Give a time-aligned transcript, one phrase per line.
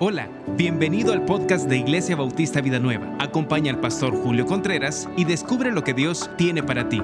[0.00, 3.16] Hola, bienvenido al podcast de Iglesia Bautista Vida Nueva.
[3.20, 7.00] Acompaña al pastor Julio Contreras y descubre lo que Dios tiene para ti.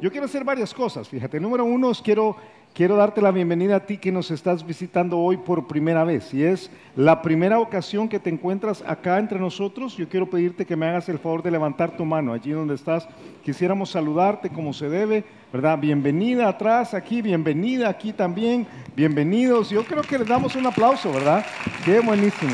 [0.00, 1.38] Yo quiero hacer varias cosas, fíjate.
[1.38, 2.38] Número uno, quiero,
[2.76, 6.34] quiero darte la bienvenida a ti que nos estás visitando hoy por primera vez.
[6.34, 9.96] Y es la primera ocasión que te encuentras acá entre nosotros.
[9.96, 13.08] Yo quiero pedirte que me hagas el favor de levantar tu mano allí donde estás.
[13.42, 15.24] Quisiéramos saludarte como se debe,
[15.54, 15.78] ¿verdad?
[15.78, 18.66] Bienvenida atrás, aquí, bienvenida aquí también.
[18.94, 19.70] Bienvenidos.
[19.70, 21.46] Yo creo que les damos un aplauso, ¿verdad?
[21.82, 22.52] Qué buenísimo,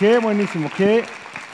[0.00, 1.04] qué buenísimo, qué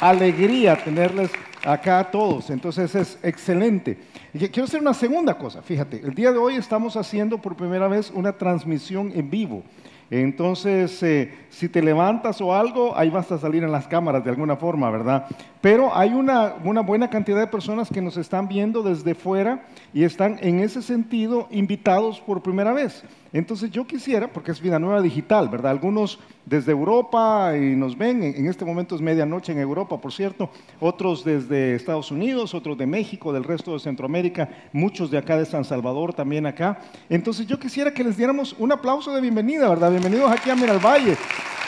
[0.01, 1.31] alegría tenerles
[1.67, 2.49] acá a todos.
[2.49, 3.99] Entonces es excelente.
[4.37, 7.89] Y quiero hacer una segunda cosa, fíjate, el día de hoy estamos haciendo por primera
[7.89, 9.63] vez una transmisión en vivo.
[10.11, 14.29] Entonces, eh, si te levantas o algo, ahí vas a salir en las cámaras de
[14.29, 15.27] alguna forma, ¿verdad?
[15.63, 19.65] Pero hay una, una buena cantidad de personas que nos están viendo desde fuera
[19.95, 23.05] y están en ese sentido invitados por primera vez.
[23.37, 25.73] Entonces yo quisiera, porque es vida nueva digital, ¿verdad?
[25.73, 30.49] Algunos desde Europa y nos ven, en este momento es medianoche en Europa, por cierto,
[30.81, 35.45] otros desde Estados Unidos, otros de México, del resto de Centroamérica, muchos de acá de
[35.45, 36.79] San Salvador también acá.
[37.11, 39.91] Entonces yo quisiera que les diéramos un aplauso de bienvenida, ¿verdad?
[39.91, 41.19] Bienvenidos aquí a Miralvalle.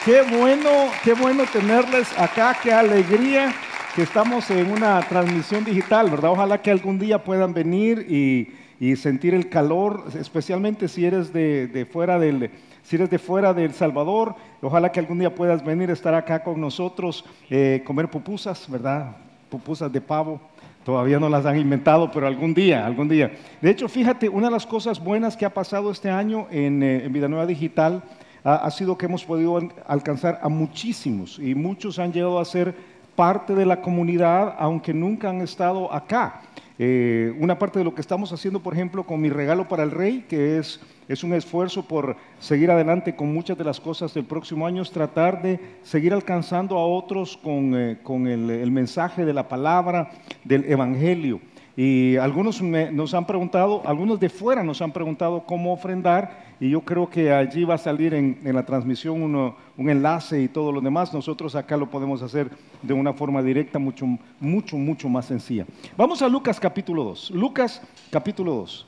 [0.07, 0.71] Qué bueno,
[1.05, 3.53] qué bueno tenerles acá, qué alegría
[3.95, 6.31] que estamos en una transmisión digital, ¿verdad?
[6.31, 8.49] Ojalá que algún día puedan venir y,
[8.97, 12.51] sentir el calor, especialmente si eres de, fuera del,
[12.83, 16.45] si eres de fuera del Salvador, ojalá que algún día puedas venir a estar acá
[16.45, 19.17] con nosotros, eh, comer pupusas, ¿verdad?
[19.49, 20.41] Pupusas de pavo.
[20.85, 23.33] Todavía no las han inventado, pero algún día, algún día.
[23.61, 27.05] De hecho, fíjate, una de las cosas buenas que ha pasado este año en, eh,
[27.05, 28.03] en Vida Nueva Digital
[28.45, 32.75] ha, ha sido que hemos podido alcanzar a muchísimos y muchos han llegado a ser
[33.17, 36.43] parte de la comunidad, aunque nunca han estado acá.
[36.81, 39.91] Eh, una parte de lo que estamos haciendo, por ejemplo, con mi regalo para el
[39.91, 44.25] rey, que es, es un esfuerzo por seguir adelante con muchas de las cosas del
[44.25, 49.25] próximo año, es tratar de seguir alcanzando a otros con, eh, con el, el, mensaje
[49.25, 50.11] de la palabra,
[50.45, 51.41] del Evangelio.
[51.77, 56.81] Y algunos nos han preguntado, algunos de fuera nos han preguntado cómo ofrendar y yo
[56.81, 61.15] creo que allí va a salir en, la transmisión un enlace y todo lo demás.
[61.15, 62.51] Nosotros acá lo podemos hacer
[62.83, 64.07] de una forma directa, mucho,
[64.41, 65.67] mucho, mucho más sencilla.
[65.97, 67.31] Vamos a Lucas capítulo 2.
[67.31, 67.81] Lucas
[68.11, 68.87] capítulo 2.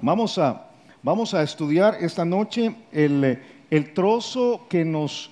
[0.00, 0.68] Vamos a,
[1.02, 5.30] vamos a estudiar esta noche el, el trozo que nos,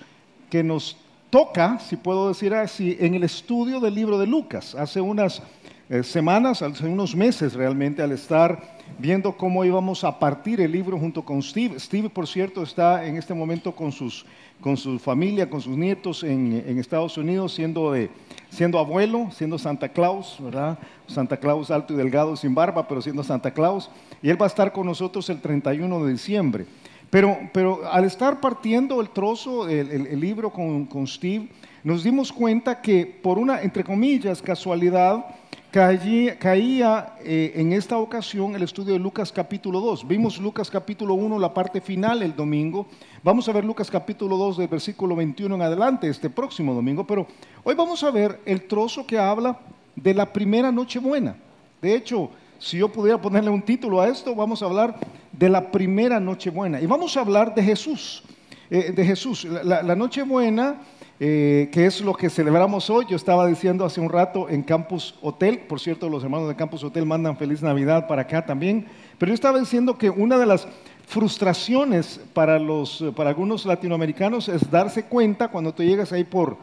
[0.49, 0.97] que nos
[1.29, 4.75] toca, si puedo decir así, en el estudio del libro de Lucas.
[4.75, 5.41] Hace unas
[5.89, 8.61] eh, semanas, hace unos meses realmente, al estar
[8.99, 11.79] viendo cómo íbamos a partir el libro junto con Steve.
[11.79, 14.25] Steve, por cierto, está en este momento con, sus,
[14.59, 18.09] con su familia, con sus nietos en, en Estados Unidos, siendo, de,
[18.49, 20.77] siendo abuelo, siendo Santa Claus, ¿verdad?
[21.07, 23.89] Santa Claus alto y delgado, sin barba, pero siendo Santa Claus.
[24.21, 26.65] Y él va a estar con nosotros el 31 de diciembre.
[27.09, 31.47] Pero, pero al estar partiendo el trozo, el, el, libro con, con Steve,
[31.87, 35.23] nos dimos cuenta que por una, entre comillas, casualidad,
[35.71, 40.05] caía, eh, en esta ocasión el estudio de Lucas capítulo 2.
[40.05, 42.87] Vimos Lucas capítulo 1, la parte final el domingo.
[43.23, 47.25] Vamos a ver Lucas capítulo 2 del versículo 21 en adelante este próximo domingo, pero
[47.63, 49.57] hoy vamos a ver el trozo que habla
[49.95, 51.37] de la primera noche buena.
[51.81, 54.99] De hecho, si yo pudiera ponerle un título a esto, vamos a hablar
[55.31, 56.81] de la primera noche buena.
[56.81, 58.23] Y vamos a hablar de Jesús.
[58.69, 59.45] Eh, de Jesús.
[59.45, 60.81] La, la noche buena
[61.19, 63.05] eh, que es lo que celebramos hoy.
[63.09, 66.83] Yo estaba diciendo hace un rato en Campus Hotel, por cierto, los hermanos de Campus
[66.83, 68.85] Hotel mandan feliz Navidad para acá también,
[69.17, 70.67] pero yo estaba diciendo que una de las
[71.07, 76.57] frustraciones para, los, para algunos latinoamericanos es darse cuenta cuando tú llegas ahí por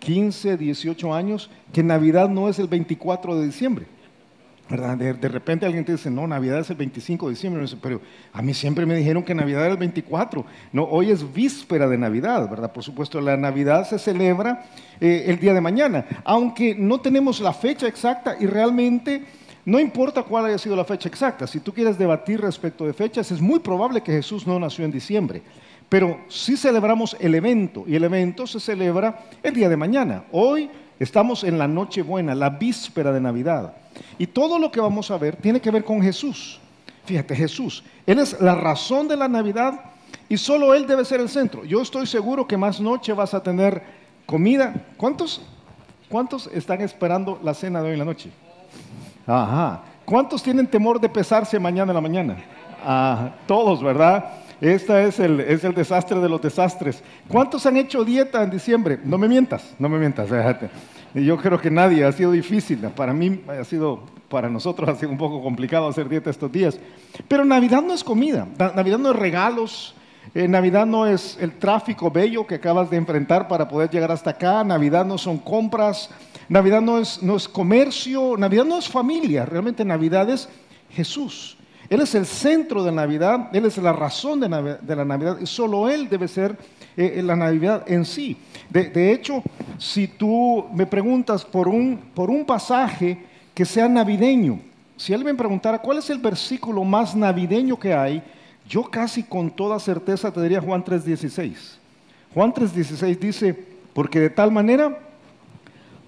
[0.00, 3.86] 15, 18 años, que Navidad no es el 24 de diciembre.
[4.68, 8.00] De, repente alguien te dice, no, Navidad es el 25 de diciembre, pero
[8.32, 10.44] a mí siempre me dijeron que Navidad era el 24.
[10.72, 12.72] No, hoy es víspera de Navidad, ¿verdad?
[12.72, 14.64] Por supuesto, la Navidad se celebra
[15.00, 19.24] eh, el día de mañana, aunque no tenemos la fecha exacta y realmente
[19.66, 21.46] no importa cuál haya sido la fecha exacta.
[21.46, 24.92] Si tú quieres debatir respecto de fechas, es muy probable que Jesús no nació en
[24.92, 25.42] diciembre.
[25.90, 30.24] Pero sí celebramos el evento y el evento se celebra el día de mañana.
[30.32, 33.74] Hoy estamos en la noche buena, la víspera de Navidad.
[34.18, 36.60] Y todo lo que vamos a ver tiene que ver con Jesús.
[37.04, 37.84] Fíjate, Jesús.
[38.06, 39.80] Él es la razón de la Navidad
[40.28, 41.64] y solo Él debe ser el centro.
[41.64, 43.82] Yo estoy seguro que más noche vas a tener
[44.26, 44.74] comida.
[44.96, 45.42] ¿Cuántos,
[46.08, 48.30] cuántos están esperando la cena de hoy en la noche?
[49.26, 49.82] Ajá.
[50.04, 52.36] ¿Cuántos tienen temor de pesarse mañana en la mañana?
[52.84, 54.43] Ah, todos, ¿verdad?
[54.64, 57.02] Este es el, es el desastre de los desastres.
[57.28, 58.98] ¿Cuántos han hecho dieta en diciembre?
[59.04, 60.70] No me mientas, no me mientas, fíjate.
[61.12, 62.78] Yo creo que nadie, ha sido difícil.
[62.96, 64.00] Para mí ha sido,
[64.30, 66.80] para nosotros ha sido un poco complicado hacer dieta estos días.
[67.28, 69.94] Pero Navidad no es comida, Navidad no es regalos,
[70.34, 74.30] Eh, Navidad no es el tráfico bello que acabas de enfrentar para poder llegar hasta
[74.30, 74.64] acá.
[74.64, 76.08] Navidad no son compras.
[76.48, 78.34] Navidad no es, no es comercio.
[78.38, 79.44] Navidad no es familia.
[79.44, 80.48] Realmente Navidad es
[80.88, 81.58] Jesús.
[81.94, 83.50] Él es el centro de Navidad.
[83.52, 85.38] Él es la razón de, la Navidad.
[85.40, 86.58] Y solo Él debe ser
[86.96, 88.36] eh, la Navidad en sí.
[88.68, 89.44] De, hecho,
[89.78, 93.24] si tú me preguntas por un, por un pasaje
[93.54, 94.58] que sea navideño,
[94.96, 98.20] si alguien me preguntara cuál es el versículo más navideño que hay,
[98.68, 101.78] yo casi con toda certeza te diría Juan 3:16.
[102.34, 104.98] Juan 3:16 dice, porque de tal manera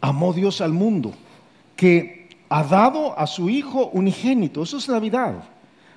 [0.01, 1.13] amó Dios al mundo,
[1.77, 5.45] que ha dado a su Hijo unigénito, eso es Navidad,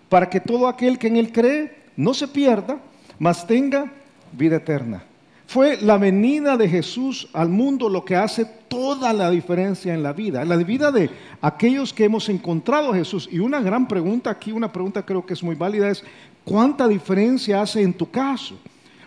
[0.10, 2.80] para que todo aquel que en Él cree no se pierda,
[3.20, 3.92] mas tenga
[4.34, 5.04] vida eterna.
[5.48, 10.14] Fue la venida de Jesús al mundo lo que hace toda la diferencia en la
[10.14, 11.10] vida, en la vida de
[11.42, 13.28] aquellos que hemos encontrado a Jesús.
[13.32, 16.04] Y una gran pregunta aquí, una pregunta creo que es muy válida, es
[16.46, 18.60] ¿cuánta diferencia hace en tu caso?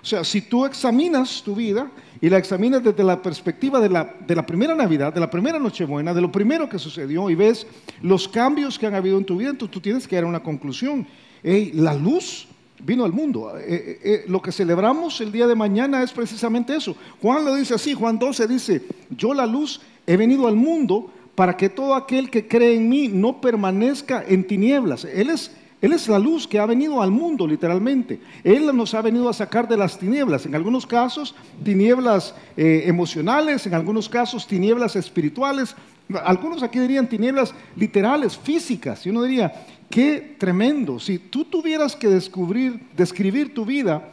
[0.02, 1.88] O sea, si tú examinas tu vida
[2.22, 5.58] y la examinas desde la perspectiva de la, de la primera Navidad, de la primera
[5.58, 7.66] Nochebuena, de lo primero que sucedió y ves
[8.00, 11.04] los cambios que han habido en tu vida, entonces tú tienes que dar una conclusión.
[11.42, 12.46] la luz
[12.84, 13.58] vino al mundo.
[13.58, 16.96] Eh, eh, eh, lo que celebramos el día de mañana es precisamente eso.
[17.20, 21.56] Juan lo dice así, Juan 12 dice, yo la luz he venido al mundo para
[21.56, 25.04] que todo aquel que cree en mí no permanezca en tinieblas.
[25.04, 25.50] Él es,
[25.82, 28.20] él es la luz que ha venido al mundo, literalmente.
[28.42, 30.46] Él nos ha venido a sacar de las tinieblas.
[30.46, 35.76] En algunos casos, tinieblas emocionales, en algunos casos, tinieblas espirituales.
[36.24, 39.04] Algunos aquí dirían tinieblas literales, físicas.
[39.04, 39.52] Y uno diría,
[39.92, 40.98] Qué tremendo.
[40.98, 44.08] Si tú tuvieras que descubrir, describir tu vida,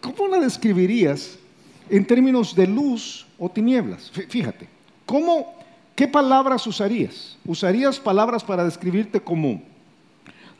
[0.00, 1.38] ¿cómo la describirías
[1.90, 4.10] en términos de luz o tinieblas?
[4.10, 4.66] Fíjate,
[5.04, 5.52] ¿cómo,
[5.94, 7.36] ¿qué palabras usarías?
[7.44, 9.60] ¿Usarías palabras para describirte como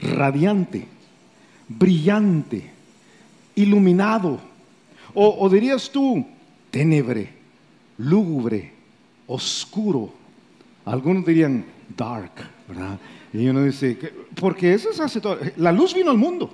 [0.00, 0.86] radiante,
[1.68, 2.70] brillante,
[3.54, 4.40] iluminado?
[5.14, 6.26] ¿O, dirías tú
[6.70, 7.30] tenebre,
[7.98, 8.72] lúgubre,
[9.26, 10.12] oscuro?
[10.84, 11.64] Algunos dirían
[11.96, 12.32] dark,
[12.68, 12.98] ¿verdad?
[13.32, 13.98] Y uno dice,
[14.38, 15.38] porque eso es hace todo.
[15.56, 16.50] La luz vino al mundo.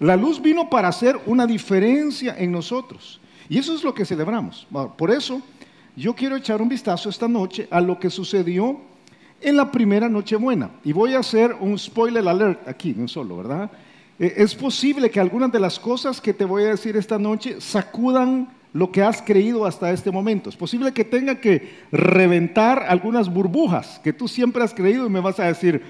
[0.00, 3.20] La luz vino para hacer una diferencia en nosotros.
[3.48, 4.66] Y eso es lo que celebramos.
[4.98, 5.40] Por eso,
[5.94, 8.80] yo quiero echar un vistazo esta noche a lo que sucedió
[9.40, 10.70] en la primera Nochebuena.
[10.84, 13.70] Y voy a hacer un spoiler alert aquí, no solo, ¿verdad?
[14.18, 17.60] Eh, es posible que algunas de las cosas que te voy a decir esta noche
[17.60, 20.50] sacudan lo que has creído hasta este momento.
[20.50, 25.20] Es posible que tenga que reventar algunas burbujas que tú siempre has creído y me
[25.20, 25.82] vas a decir,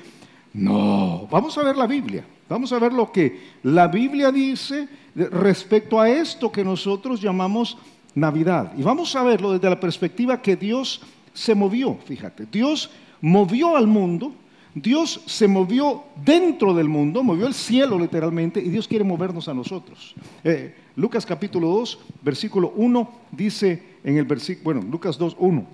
[0.53, 6.01] no, vamos a ver la Biblia, vamos a ver lo que la Biblia dice respecto
[6.01, 7.77] a esto que nosotros llamamos
[8.15, 8.73] Navidad.
[8.77, 11.01] Y vamos a verlo desde la perspectiva que Dios
[11.35, 12.91] se movió, fíjate, Dios
[13.21, 14.33] movió al mundo,
[14.75, 19.55] Dios se movió dentro del mundo, movió el cielo literalmente, y Dios quiere movernos a
[19.55, 20.15] nosotros.
[20.45, 25.67] Eh, Lucas capítulo 2, versículo 1, dice en el versículo, bueno, Lucas 2, 1,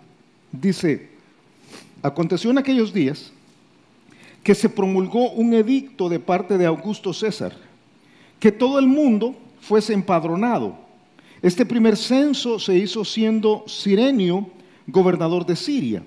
[0.52, 1.10] dice,
[2.00, 3.32] aconteció en aquellos días
[4.42, 7.56] que se promulgó un edicto de parte de Augusto César,
[8.38, 10.76] que todo el mundo fuese empadronado.
[11.42, 14.48] Este primer censo se hizo siendo Sirenio
[14.86, 16.02] gobernador de Siria,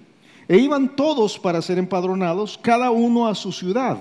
[0.47, 3.97] e iban todos para ser empadronados, cada uno a su ciudad.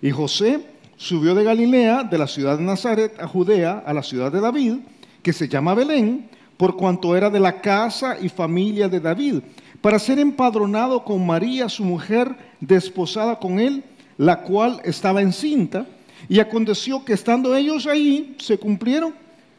[0.00, 0.64] Y José
[0.96, 4.74] subió de Galilea, de la ciudad de Nazaret, a Judea, a la ciudad de David,
[5.22, 9.40] que se llama Belén, por cuanto era de la casa y familia de David,
[9.80, 13.84] para ser empadronado con María, su mujer, desposada con él,
[14.16, 15.86] la cual estaba encinta.
[16.28, 19.14] Y aconteció que estando ellos ahí, se cumplieron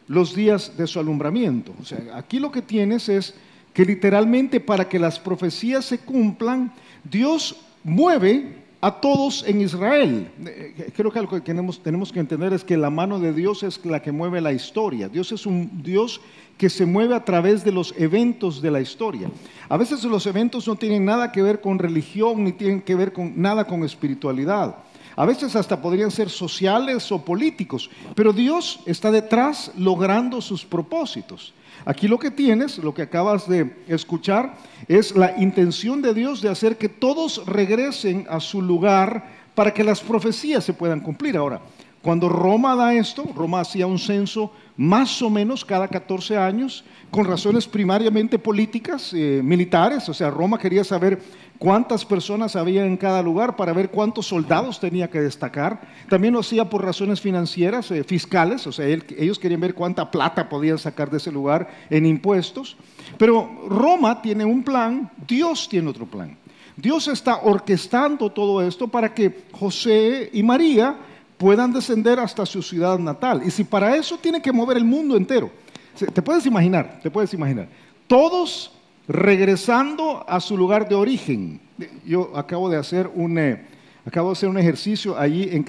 [0.07, 1.73] los días de su alumbramiento.
[1.79, 3.35] O sea, aquí lo que tienes es
[3.75, 6.71] que literalmente para que las profecías se cumplan,
[7.03, 10.29] Dios mueve a todos en Israel.
[10.45, 13.63] Eh, creo que lo que tenemos, tenemos, que entender es que la mano de Dios
[13.63, 15.09] es la que mueve la historia.
[15.09, 16.21] Dios es un Dios
[16.57, 19.29] que se mueve a través de los eventos de la historia.
[19.67, 23.11] A veces los eventos no tienen nada que ver con religión ni tienen que ver
[23.11, 24.73] con nada con espiritualidad.
[25.17, 31.53] A veces hasta podrían ser sociales o políticos, pero Dios está detrás logrando sus propósitos.
[31.83, 34.55] Aquí lo que tienes, lo que acabas de escuchar,
[34.87, 39.83] es la intención de Dios de hacer que todos regresen a su lugar para que
[39.83, 41.35] las profecías se puedan cumplir.
[41.35, 41.61] Ahora,
[42.01, 47.25] cuando Roma da esto, Roma hacía un censo más o menos cada 14 años, con
[47.25, 51.21] razones primariamente políticas, eh, militares, o sea, Roma quería saber
[51.57, 55.81] cuántas personas había en cada lugar para ver cuántos soldados tenía que destacar.
[56.09, 60.49] También lo hacía por razones financieras, eh, fiscales, o sea, ellos querían ver cuánta plata
[60.49, 62.75] podían sacar de ese lugar en impuestos.
[63.17, 66.37] Pero Roma tiene un plan, Dios tiene otro plan.
[66.75, 70.97] Dios está orquestando todo esto para que José y María
[71.37, 73.41] puedan descender hasta su ciudad natal.
[73.45, 75.51] Y si para eso tiene que mover el mundo entero,
[75.95, 77.67] te puedes imaginar, te puedes imaginar,
[78.07, 78.71] todos
[79.07, 81.59] regresando a su lugar de origen.
[82.05, 83.65] Yo acabo de hacer un, eh,
[84.05, 85.65] acabo de hacer un ejercicio allí en,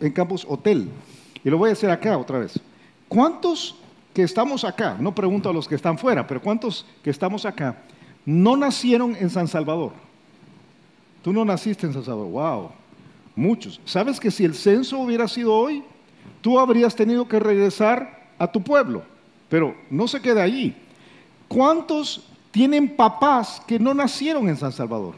[0.00, 0.88] en Campus Hotel
[1.42, 2.58] y lo voy a hacer acá otra vez.
[3.08, 3.76] ¿Cuántos
[4.12, 7.76] que estamos acá, no pregunto a los que están fuera, pero cuántos que estamos acá,
[8.24, 9.92] no nacieron en San Salvador?
[11.22, 12.70] Tú no naciste en San Salvador, wow,
[13.34, 13.80] muchos.
[13.84, 15.82] ¿Sabes que si el censo hubiera sido hoy,
[16.40, 19.13] tú habrías tenido que regresar a tu pueblo?
[19.54, 20.74] Pero no se queda allí.
[21.46, 25.14] ¿Cuántos tienen papás que no nacieron en San Salvador?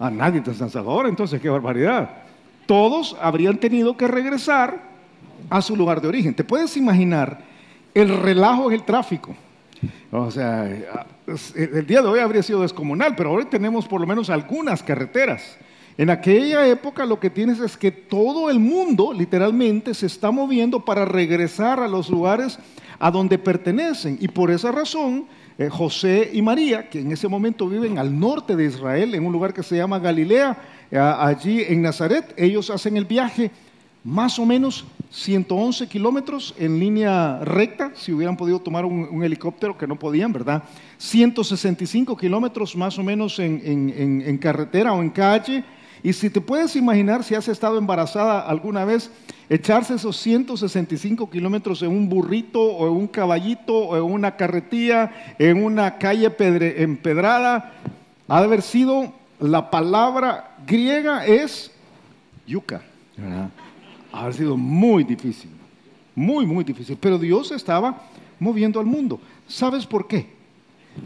[0.00, 2.10] A ah, nadie en San Salvador, entonces qué barbaridad.
[2.66, 4.82] Todos habrían tenido que regresar
[5.48, 6.34] a su lugar de origen.
[6.34, 7.38] ¿Te puedes imaginar
[7.94, 9.36] el relajo en el tráfico?
[10.10, 10.68] O sea,
[11.54, 15.56] el día de hoy habría sido descomunal, pero hoy tenemos por lo menos algunas carreteras.
[16.00, 20.82] En aquella época lo que tienes es que todo el mundo literalmente se está moviendo
[20.82, 22.58] para regresar a los lugares
[22.98, 24.16] a donde pertenecen.
[24.18, 25.26] Y por esa razón
[25.58, 29.30] eh, José y María, que en ese momento viven al norte de Israel, en un
[29.30, 30.56] lugar que se llama Galilea,
[30.90, 33.50] allí en Nazaret, ellos hacen el viaje
[34.02, 39.86] más o menos 111 kilómetros en línea recta, si hubieran podido tomar un, helicóptero, que
[39.86, 40.62] no podían, ¿verdad?
[40.96, 45.62] 165 kilómetros más o menos en carretera o en calle,
[46.02, 49.10] y si te puedes imaginar, si has estado embarazada alguna vez,
[49.50, 55.34] echarse esos 165 kilómetros en un burrito o en un caballito o en una carretilla,
[55.38, 56.32] en una calle
[56.82, 57.72] empedrada,
[58.28, 61.70] ha de haber sido, la palabra griega es
[62.46, 62.82] yuca.
[64.12, 65.50] Ha haber sido muy difícil,
[66.14, 66.96] muy, muy difícil.
[66.98, 68.02] Pero Dios estaba
[68.38, 69.20] moviendo al mundo.
[69.46, 70.28] ¿Sabes por qué?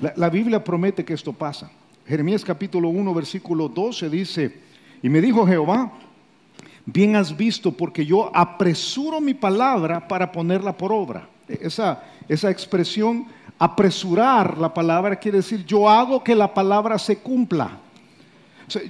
[0.01, 1.71] La, la Biblia promete que esto pasa.
[2.07, 4.55] Jeremías capítulo 1, versículo 12 dice,
[5.05, 5.93] y me dijo Jehová,
[6.87, 11.29] bien has visto porque yo apresuro mi palabra para ponerla por obra.
[11.47, 13.27] Esa, esa expresión,
[13.59, 17.81] apresurar la palabra, quiere decir yo hago que la palabra se cumpla.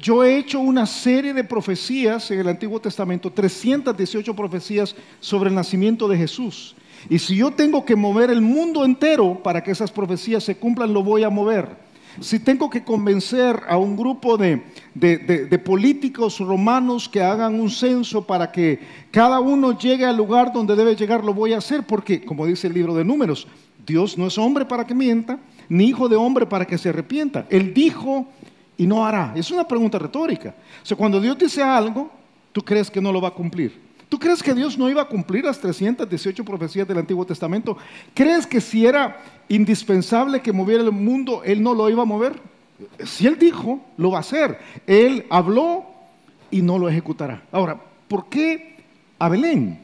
[0.01, 5.57] yo he hecho una serie de profecías en el Antiguo Testamento, 318 profecías sobre el
[5.57, 6.77] nacimiento de Jesús.
[7.11, 10.95] Y si yo tengo que mover el mundo entero para que esas profecías se cumplan,
[10.95, 11.71] lo voy a mover.
[12.21, 14.63] Si tengo que convencer a un grupo de,
[15.65, 18.81] políticos romanos que hagan un censo para que
[19.11, 22.69] cada uno llegue al lugar donde debe llegar, lo voy a hacer porque, como dice
[22.69, 23.47] el libro de números,
[23.87, 27.47] Dios no es hombre para que mienta, ni hijo de hombre para que se arrepienta.
[27.51, 28.27] Él dijo
[28.77, 29.33] y no hará.
[29.35, 30.55] Es una pregunta retórica.
[30.83, 32.11] O sea, cuando Dios dice algo,
[32.53, 33.85] tú crees que no lo va a cumplir.
[34.15, 37.77] ¿Tú crees que Dios no iba a cumplir las 318 profecías del Antiguo Testamento?
[38.15, 42.41] ¿Crees que si era indispensable que moviera el mundo, Él no lo iba a mover?
[43.05, 44.57] Si Él dijo, lo va a hacer.
[44.87, 45.87] Él habló
[46.49, 47.43] y no lo ejecutará.
[47.51, 48.77] Ahora, ¿por qué
[49.19, 49.81] a Belén?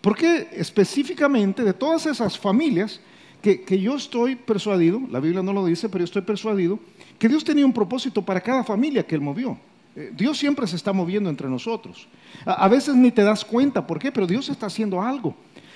[0.00, 3.00] ¿Por qué específicamente de todas esas familias
[3.40, 6.80] que, que yo estoy persuadido, la Biblia no lo dice, pero yo estoy persuadido,
[7.20, 9.56] que Dios tenía un propósito para cada familia que Él movió?
[10.00, 12.08] Eh, Dios siempre se está moviendo entre nosotros.
[12.46, 15.34] A, veces ni te das cuenta por qué, pero Dios está haciendo algo.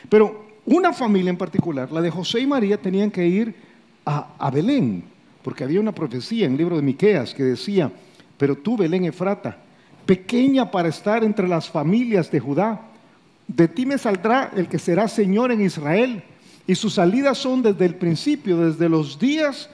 [0.08, 3.54] Pero una familia en particular, la de José y María, tenían que ir
[4.06, 5.04] a, Belén,
[5.42, 7.90] porque había una profecía en el libro de Miqueas que decía,
[8.38, 9.58] pero tú, Belén Efrata,
[10.06, 12.80] pequeña para estar entre las familias de Judá,
[13.46, 16.22] de ti me saldrá el que será Señor en Israel,
[16.66, 19.68] y sus salidas son desde el principio, desde los días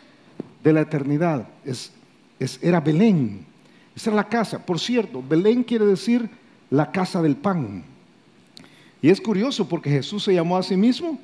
[0.64, 1.47] de la eternidad.
[1.64, 1.92] Es,
[2.62, 3.47] era Belén,
[4.00, 4.64] esa es la casa.
[4.64, 6.30] Por cierto, Belén quiere decir
[6.71, 7.85] la casa del pan.
[9.02, 11.19] Y es curioso porque Jesús se llamó a sí mismo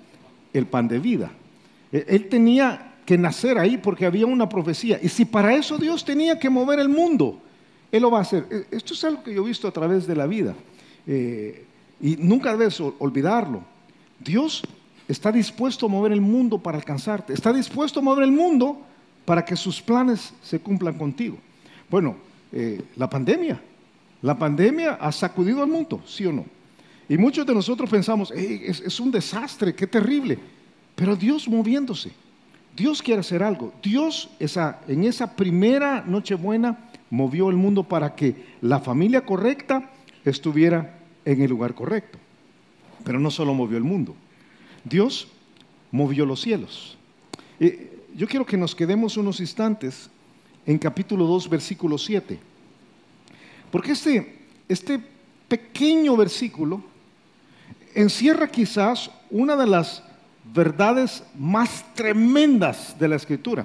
[0.53, 1.31] el pan de vida.
[1.91, 4.99] E, él tenía que nacer ahí porque había una profecía.
[5.03, 7.41] Y si para eso Dios tenía que mover el mundo,
[7.91, 8.47] Él lo va a hacer.
[8.51, 10.55] E, esto es algo que yo he visto a través de la vida.
[11.07, 11.65] Eh,
[12.03, 13.63] y nunca debes olvidarlo.
[14.21, 14.63] Dios
[15.09, 17.33] está dispuesto a mover el mundo para alcanzarte.
[17.33, 18.83] Está dispuesto a mover el mundo
[19.25, 21.39] para que sus planes se cumplan contigo.
[21.89, 22.17] Bueno,
[22.59, 23.61] eh, la pandemia.
[24.23, 26.47] La pandemia ha sacudido al mundo, ¿sí o no?
[27.07, 30.39] Y muchos de nosotros pensamos, es, un desastre, qué terrible.
[30.95, 32.13] Pero Dios moviéndose.
[32.75, 33.75] Dios quiere hacer algo.
[33.83, 36.79] Dios en esa primera Nochebuena
[37.11, 39.91] movió el mundo para que la familia correcta
[40.25, 42.19] estuviera en el lugar correcto.
[43.05, 44.17] Pero no solo movió el mundo.
[44.83, 45.29] Dios
[45.93, 46.97] movió los cielos.
[47.61, 50.09] Eh, yo quiero que nos quedemos unos instantes
[50.67, 52.39] en capítulo 2, versículo 7.
[53.71, 55.01] Porque este, este
[55.49, 56.83] pequeño versículo
[57.95, 60.03] encierra quizás una de las
[60.53, 63.65] verdades más tremendas de la escritura.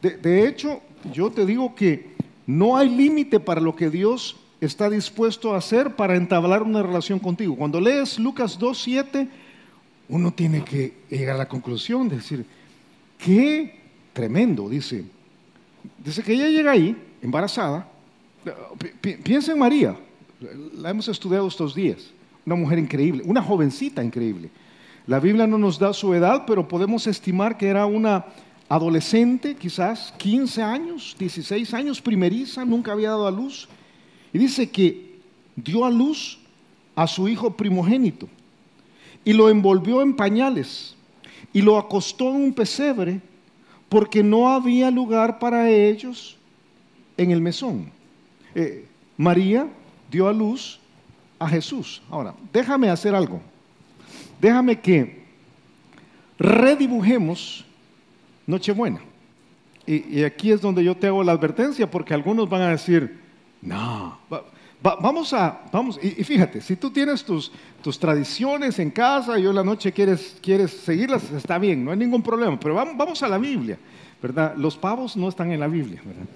[0.00, 0.80] De, hecho,
[1.12, 2.12] yo te digo que
[2.46, 7.18] no hay límite para lo que Dios está dispuesto a hacer para entablar una relación
[7.18, 7.56] contigo.
[7.56, 9.28] Cuando lees Lucas 2.7,
[10.08, 12.44] uno tiene que llegar a la conclusión de decir,
[13.18, 13.80] qué
[14.12, 15.04] tremendo, dice.
[16.04, 17.88] Dice que ella llega ahí, embarazada.
[19.22, 19.96] Piensa en María,
[20.74, 22.10] la hemos estudiado estos días.
[22.44, 24.50] Una mujer increíble, una jovencita increíble.
[25.06, 28.24] La Biblia no nos da su edad, pero podemos estimar que era una
[28.68, 33.68] adolescente, quizás 15 años, 16 años, primeriza, nunca había dado a luz.
[34.32, 35.18] Y dice que
[35.56, 36.38] dio a luz
[36.94, 38.28] a su hijo primogénito
[39.24, 40.96] y lo envolvió en pañales
[41.52, 43.20] y lo acostó en un pesebre
[43.92, 46.38] porque no había lugar para ellos
[47.18, 47.90] en el mesón.
[48.54, 48.86] Eh,
[49.18, 49.68] María
[50.10, 50.80] dio a luz
[51.38, 52.00] a Jesús.
[52.08, 53.42] Ahora, déjame hacer algo.
[54.40, 55.22] Déjame que
[56.38, 57.66] redibujemos
[58.46, 59.00] Nochebuena.
[59.86, 63.20] Y, y aquí es donde yo te hago la advertencia porque algunos van a decir,
[63.60, 64.18] no,
[64.82, 67.50] vamos a, vamos, y, fíjate, si tú tienes tus,
[67.98, 72.22] tradiciones en casa y hoy la noche quieres, quieres seguirlas, está bien, no hay ningún
[72.22, 73.78] problema, pero vamos, vamos a la Biblia,
[74.20, 74.54] ¿verdad?
[74.56, 76.26] Los pavos no están en la Biblia, ¿verdad?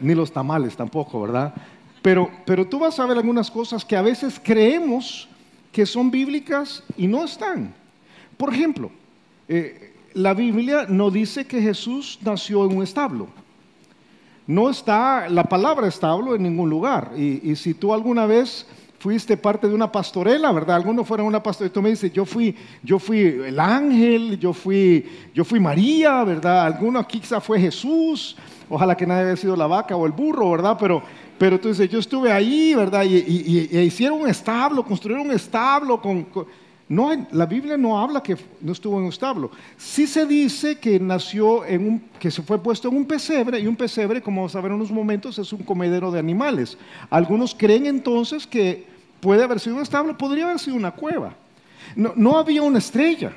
[0.00, 1.54] Ni los tamales tampoco, ¿verdad?
[2.02, 5.28] Pero, pero tú vas a ver algunas cosas que a veces creemos
[5.72, 7.74] que son bíblicas y no están.
[8.36, 8.90] Por ejemplo,
[9.48, 13.28] eh, la Biblia no dice que Jesús nació en un establo
[14.50, 17.12] no está la palabra establo en ningún lugar.
[17.16, 18.66] Y, si tú alguna vez
[18.98, 20.74] fuiste parte de una pastorela, ¿verdad?
[20.74, 25.08] Algunos fueron una pastorela, tú me dices, yo fui, yo fui el ángel, yo fui,
[25.32, 26.66] yo fui María, ¿verdad?
[26.66, 28.36] Alguno quizá fue Jesús,
[28.68, 30.76] ojalá que nadie haya sido la vaca o el burro, ¿verdad?
[30.80, 31.00] Pero,
[31.38, 33.04] pero tú dices, yo estuve ahí, ¿verdad?
[33.04, 36.26] Y, hicieron un establo, construyeron un establo con
[36.90, 39.52] no la Biblia no habla que no estuvo en un establo.
[39.76, 43.68] Sí se dice que nació en un, que se fue puesto en un pesebre y
[43.68, 46.76] un pesebre, como vamos a ver en unos momentos, es un comedero de animales.
[47.08, 48.86] Algunos creen entonces que
[49.20, 51.36] puede haber sido un establo, podría haber sido una cueva.
[51.94, 53.36] No, había una estrella.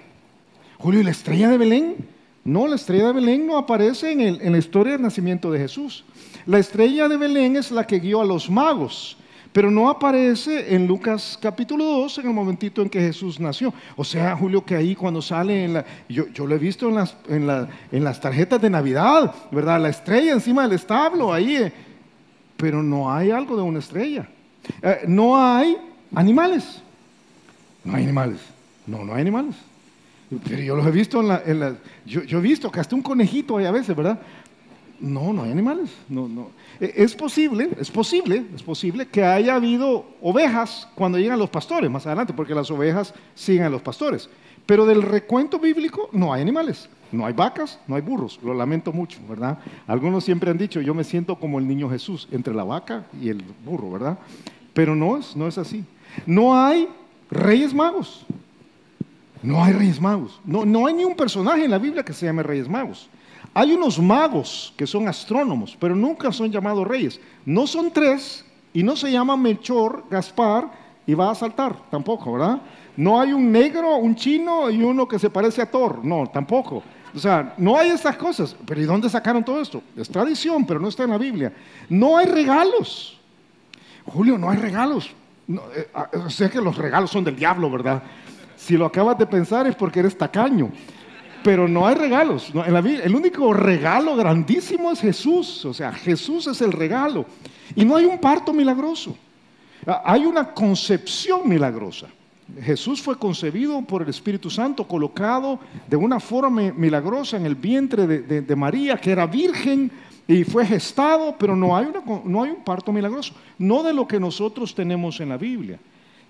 [0.79, 1.95] Julio, ¿y la estrella de Belén?
[2.43, 6.05] No, la estrella de Belén no aparece en la historia del nacimiento de Jesús.
[6.47, 9.15] La estrella de Belén es la que guió a los magos
[9.53, 13.71] pero no aparece en Lucas capítulo 2 en el momentito en que Jesús nació.
[13.95, 17.15] O sea, Julio, que ahí cuando sale, en la, yo, lo he visto en las,
[17.29, 19.79] en las tarjetas de Navidad, ¿verdad?
[19.79, 21.71] La estrella encima del establo, ahí, eh.
[22.57, 24.27] pero no hay algo de una estrella.
[24.81, 25.77] Eh, no hay
[26.15, 26.81] animales.
[27.83, 28.39] No hay animales.
[28.87, 29.55] No, no hay animales.
[30.49, 31.43] Pero yo los he visto en la...
[31.45, 34.19] En la yo, yo, he visto que hasta un conejito hay a veces, ¿verdad?
[34.99, 35.91] No, no hay animales.
[36.09, 36.49] No, no.
[36.79, 41.89] Eh, es posible, es posible, es posible que haya habido ovejas cuando llegan los pastores
[41.89, 44.29] más adelante, porque las ovejas siguen a los pastores.
[44.65, 48.39] Pero del recuento bíblico no hay animales, no hay vacas, no hay burros.
[48.41, 49.59] Lo lamento mucho, ¿verdad?
[49.87, 53.29] Algunos siempre han dicho, yo me siento como el niño Jesús, entre la vaca y
[53.29, 54.17] el burro, ¿verdad?
[54.73, 55.83] Pero no es, no es así.
[56.25, 56.87] No hay
[57.29, 58.25] reyes magos.
[59.41, 60.39] No hay reyes magos.
[60.45, 63.09] No, no hay ni un personaje en la Biblia que se llame reyes magos.
[63.53, 67.19] Hay unos magos que son astrónomos, pero nunca son llamados reyes.
[67.45, 70.71] No son tres y no se llaman Melchor, Gaspar
[71.05, 72.61] y va a saltar, tampoco, ¿verdad?
[72.97, 76.81] No hay un negro, un chino y uno que se parece a Thor, no, tampoco.
[77.15, 78.55] O sea, no hay estas cosas.
[78.65, 79.83] Pero ¿y dónde sacaron todo esto?
[79.95, 81.53] Es tradición, pero no está en la Biblia.
[81.89, 83.19] No hay regalos.
[84.05, 85.11] Julio, no hay regalos.
[85.47, 86.09] Eh, ah,
[86.51, 88.01] que los regalos son del diablo, ¿verdad?
[88.55, 90.71] Si lo acabas de pensar es porque eres tacaño
[91.43, 92.51] pero no hay regalos.
[92.53, 95.65] en la el único regalo grandísimo es Jesús.
[95.65, 97.25] O sea, Jesús es el regalo.
[97.75, 99.15] Y no hay un parto milagroso.
[99.85, 102.07] Ah, hay una concepción milagrosa.
[102.61, 108.05] Jesús fue concebido por el Espíritu Santo, colocado de una forma milagrosa en el vientre
[108.05, 109.89] de, María, que era virgen
[110.27, 111.87] y fue gestado, pero no hay,
[112.25, 113.33] no hay un parto milagroso.
[113.57, 115.79] No de lo que nosotros tenemos en la Biblia.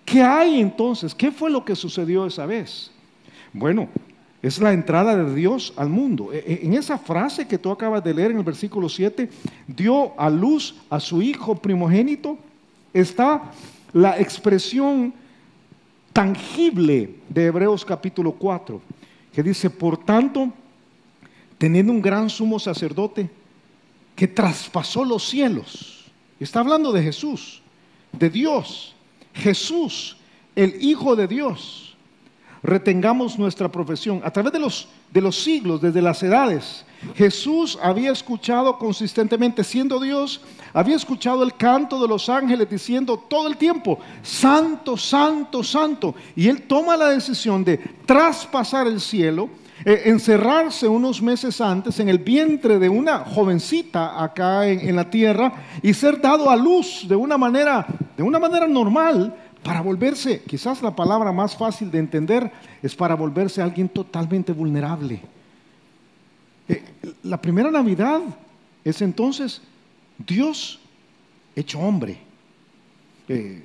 [0.06, 1.16] ¿Qué hay entonces?
[1.16, 2.92] ¿Qué fue lo que sucedió esa vez?
[3.52, 3.88] Bueno,
[4.44, 6.34] es la entrada de Dios al mundo.
[6.34, 9.30] E, e, en esa frase que tú acabas de leer en el versículo 7,
[9.68, 12.38] dio a luz a su hijo primogénito,
[12.94, 13.52] está
[13.94, 15.14] la expresión
[16.12, 18.82] tangible de Hebreos capítulo 4,
[19.34, 20.52] que dice, por tanto,
[21.58, 23.30] teniendo un gran sumo sacerdote
[24.14, 27.62] que traspasó los cielos, está hablando de Jesús,
[28.12, 28.94] de Dios,
[29.34, 30.18] Jesús,
[30.54, 31.93] el Hijo de Dios
[32.64, 34.22] retengamos nuestra profesión.
[34.24, 40.00] A través de los, de los siglos, desde las edades, Jesús había escuchado consistentemente, siendo
[40.00, 40.42] Dios,
[40.74, 46.16] había escuchado el canto de los ángeles diciendo todo el tiempo, santo, santo, santo.
[46.36, 49.50] Y él toma la decisión de traspasar el cielo
[49.86, 55.10] Eh, encerrarse unos meses antes en el vientre de una jovencita acá en, en, la
[55.10, 60.42] tierra y ser dado a luz de una manera, de una manera normal para volverse,
[60.42, 65.22] quizás la palabra más fácil de entender es para volverse alguien totalmente vulnerable.
[66.68, 66.84] Eh,
[67.24, 68.22] la primera Navidad
[68.84, 69.62] es entonces
[70.18, 70.80] Dios
[71.56, 72.18] hecho hombre.
[73.28, 73.64] Eh,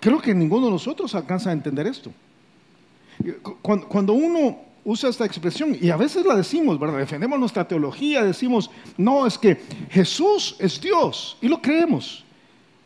[0.00, 2.10] creo que ninguno de nosotros alcanza a entender esto.
[3.24, 6.98] Eh, cuando, cuando, uno usa esta expresión, y a veces la decimos, ¿verdad?
[6.98, 12.24] Defendemos nuestra teología, decimos, no, es que Jesús es Dios, y lo creemos.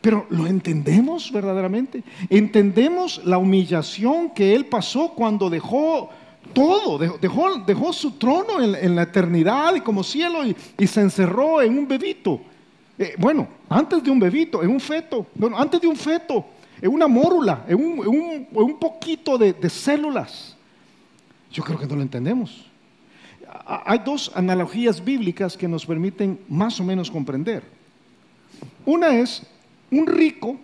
[0.02, 2.02] Pero ¿lo entendemos verdaderamente?
[2.28, 6.10] ¿Entendemos la humillación que Él pasó cuando dejó
[6.52, 11.86] todo, dejó, su trono en, la eternidad y como cielo y, se encerró en un
[11.86, 12.40] bebito?
[12.98, 16.44] Eh, bueno, antes de un bebito, en un feto, bueno, antes de un feto,
[16.80, 20.56] en una mórula, en un, poquito de células.
[21.52, 22.66] Yo creo que no lo entendemos.
[23.66, 27.62] Hay dos analogías bíblicas que nos permiten más o menos comprender.
[28.84, 29.46] Una es
[29.92, 30.56] un rico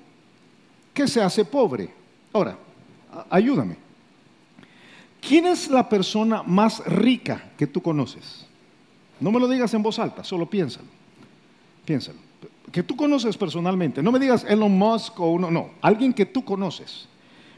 [0.93, 1.88] que se hace pobre.
[2.33, 2.59] Ahora,
[3.31, 3.77] ayúdame.
[5.21, 8.47] ¿Quién es la persona más rica que tú conoces?
[9.21, 10.88] No me lo digas en voz alta, solo piénsalo.
[11.85, 12.19] Piénsalo.
[12.73, 14.03] Que tú conoces personalmente.
[14.03, 15.71] No me digas Elon Musk o uno, no.
[15.81, 17.09] Alguien que tú conoces.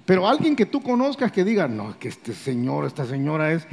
[0.06, 3.66] Pero alguien que tú conozcas que diga, no, que este señor, esta señora es,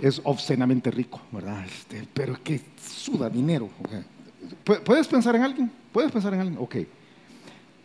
[0.00, 1.64] es obscenamente rico, ¿verdad?
[1.66, 3.68] Este, pero que suda dinero.
[4.84, 5.70] ¿Puedes pensar en alguien?
[5.98, 6.58] ¿Puedes pensar en alguien?
[6.60, 6.76] Ok.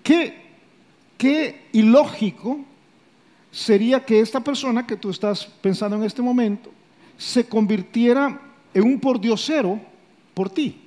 [0.04, 0.36] ¿Qué,
[1.17, 2.60] qué ilógico
[3.49, 6.69] sería que esta persona que tú estás pensando en este momento
[7.17, 8.39] se convirtiera
[8.71, 9.80] en un pordiosero
[10.36, 10.80] por ti?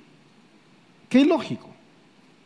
[1.09, 1.67] Qué ilógico.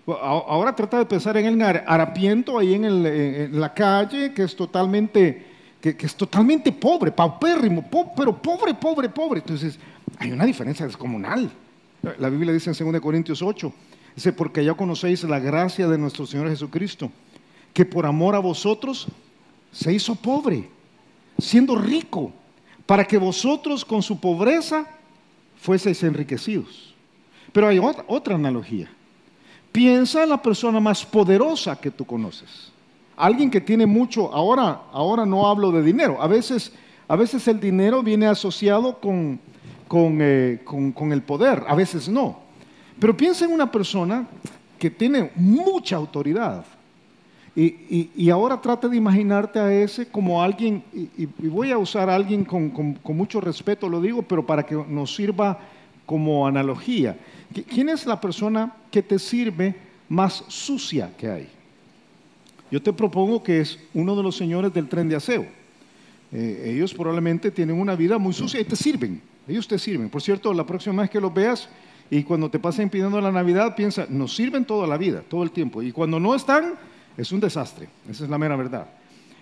[0.07, 5.45] Ahora trata de pensar en el harapiento ahí en, la calle, que es totalmente,
[5.79, 9.41] que, es totalmente pobre, paupérrimo, pero pobre, pobre, pobre.
[9.41, 9.77] Entonces,
[10.17, 11.51] hay una diferencia descomunal.
[12.17, 13.71] La Biblia dice en 2 Corintios 8,
[14.15, 17.12] Dice, porque ya conocéis la gracia de nuestro Señor Jesucristo,
[17.74, 19.08] que por amor a vosotros
[19.71, 20.69] se hizo pobre,
[21.39, 22.34] siendo rico,
[22.86, 24.86] para que vosotros con su pobreza
[25.56, 26.93] fueseis enriquecidos.
[27.54, 28.89] Pero hay otra, analogía.
[29.71, 32.71] Piensa en la persona más poderosa que tú conoces.
[33.15, 36.74] Alguien que tiene mucho, ahora, ahora no hablo de dinero, a veces,
[37.08, 39.39] a veces el dinero viene asociado con,
[39.88, 42.40] con, eh, con el poder, a veces no.
[43.01, 44.27] Pero piensa en una persona
[44.77, 46.63] que tiene mucha autoridad.
[47.55, 52.45] Y, ahora trata de imaginarte a ese como alguien, y, voy a usar a alguien
[52.45, 55.59] con, mucho respeto, lo digo, pero para que nos sirva
[56.05, 57.17] como analogía.
[57.73, 59.73] ¿Quién es la persona que te sirve
[60.07, 61.47] más sucia que hay?
[62.69, 65.47] Yo te propongo que es uno de los señores del tren de aseo.
[66.31, 69.19] Eh, ellos probablemente tienen una vida muy sucia y te sirven.
[69.47, 70.07] Ellos te sirven.
[70.07, 71.67] Por cierto, la próxima vez que los veas,
[72.13, 75.52] y cuando te pasen pidiendo la Navidad, piensa, nos sirven toda la vida, todo el
[75.52, 75.82] tiempo.
[75.82, 76.74] Y cuando no están,
[77.15, 77.88] es un desastre.
[78.10, 78.86] Esa es la mera verdad.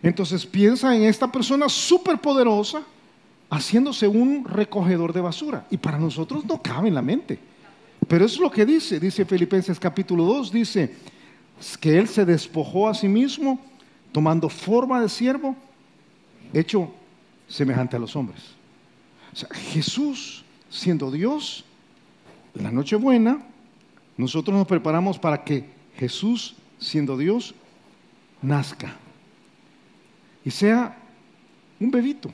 [0.03, 2.83] Entonces piensa en esta persona súper poderosa
[3.49, 5.65] haciéndose un recogedor de basura.
[5.71, 7.39] Y para nosotros no cabe en la mente.
[8.07, 10.95] Pero eso es lo que dice, dice Filipenses capítulo 2, dice
[11.79, 13.59] que él se despojó a sí mismo
[14.11, 15.55] tomando forma de siervo,
[16.53, 16.91] hecho
[17.47, 18.41] semejante a los hombres.
[19.33, 21.65] O sea, Jesús, siendo Dios,
[22.53, 23.45] la Nochebuena,
[24.17, 25.65] nosotros nos preparamos para que
[25.97, 27.55] Jesús, siendo Dios,
[28.41, 28.95] nazca
[30.43, 30.97] y sea
[31.79, 32.31] un bebito.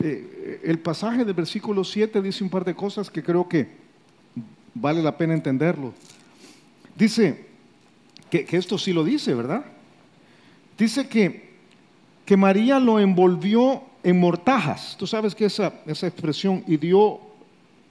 [0.00, 3.68] Eh, el pasaje del versículo 7 dice un par de cosas que creo que
[4.74, 5.92] vale la pena entenderlo.
[6.96, 7.46] Dice
[8.30, 9.64] que, esto sí lo dice, ¿verdad?
[10.76, 11.54] Dice que,
[12.24, 14.96] que María lo envolvió en mortajas.
[14.98, 17.20] Tú sabes que esa, esa expresión y dio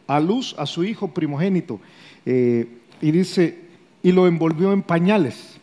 [0.08, 1.80] a luz a su hijo primogénito.
[2.26, 2.68] Eh,
[3.02, 3.60] y dice,
[4.02, 5.58] y lo envolvió en pañales.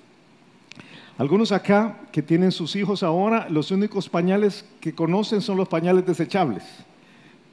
[1.17, 6.07] Algunos acá que tienen sus hijos ahora, los únicos pañales que conocen son los pañales
[6.07, 6.65] desechables.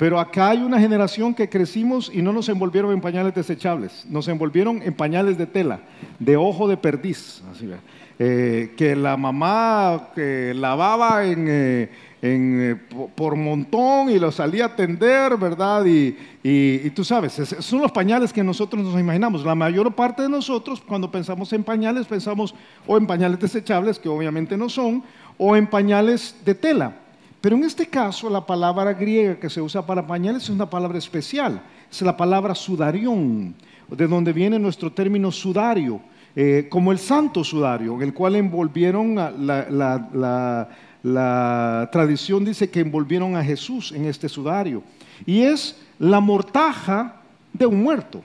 [0.02, 4.28] Pero acá hay una generación que crecimos y no nos envolvieron en pañales desechables, nos
[4.28, 5.80] envolvieron en pañales de tela,
[6.18, 7.44] de ojo de perdiz,
[8.18, 12.76] eh, que la mamá que lavaba en, eh, en, eh,
[13.14, 15.86] por montón y lo salía a atender, ¿verdad?
[15.86, 19.46] Y, tú sabes, son los pañales que nosotros nos imaginamos.
[19.46, 22.56] La mayor parte de nosotros, cuando pensamos en pañales, pensamos
[22.88, 25.04] o en pañales desechables, que obviamente no son,
[25.38, 26.96] o en pañales de tela.
[27.42, 30.98] Pero en este caso, la palabra griega que se usa para pañales es una palabra
[30.98, 31.62] especial.
[31.92, 33.56] Es la palabra sudarión,
[33.90, 36.00] de donde viene nuestro término sudario,
[36.36, 40.70] eh, como el santo sudario, en el cual envolvieron la
[41.04, 44.84] la tradición dice que envolvieron a Jesús en este sudario.
[45.26, 47.22] Y es la mortaja
[47.54, 48.24] de un muerto.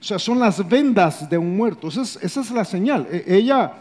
[0.00, 1.88] O sea, son las vendas de un muerto.
[1.88, 3.06] Esa es, esa es la señal.
[3.10, 3.72] E, ella,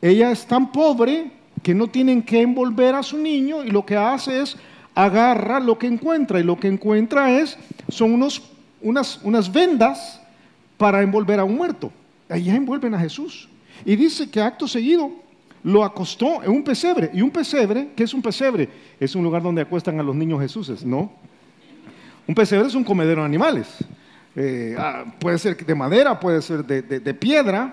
[0.00, 1.30] ella es tan pobre
[1.66, 4.56] que no tienen que envolver a su niño y lo que hace es
[4.94, 8.40] agarra lo que encuentra y lo que encuentra es, son unos,
[8.80, 10.22] unas, unas vendas
[10.76, 11.90] para envolver a un muerto.
[12.28, 13.48] Allá envuelven a Jesús.
[13.84, 15.10] Y dice que acto seguido
[15.64, 17.10] lo acostó en un pesebre.
[17.12, 17.88] ¿Y un pesebre?
[17.96, 18.68] ¿Qué es un pesebre?
[19.00, 21.10] Es un lugar donde acuestan a los niños Jesuses, ¿no?
[22.28, 23.66] Un pesebre es un comedero de animales.
[24.36, 27.72] Eh, ah, puede ser de madera, puede ser de, de, piedra,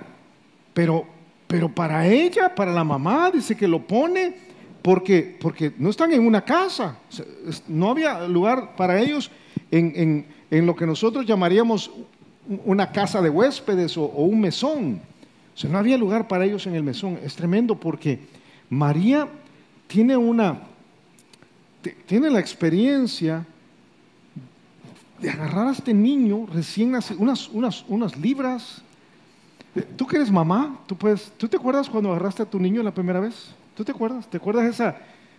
[0.73, 1.05] pero,
[1.53, 4.33] pero para ella, para la mamá, dice que lo pone
[4.81, 6.97] porque, porque no están en una casa.
[7.67, 9.29] No había lugar para ellos
[9.69, 11.91] en, en, lo que nosotros llamaríamos
[12.65, 14.99] una casa de huéspedes o, un mesón.
[15.53, 17.19] O sea, no había lugar para ellos en el mesón.
[17.23, 18.21] Es tremendo porque
[18.71, 19.27] María
[19.85, 20.59] tiene una,
[22.07, 23.45] tiene la experiencia
[25.19, 28.81] de agarrar a este niño recién nacido, unas, unas, unas libras.
[29.95, 32.93] Tú que eres mamá, ¿tú, puedes, ¿tú te acuerdas cuando agarraste a tu niño la
[32.93, 33.53] primera vez?
[33.75, 34.27] ¿Tú te acuerdas?
[34.27, 34.95] ¿Te acuerdas esa,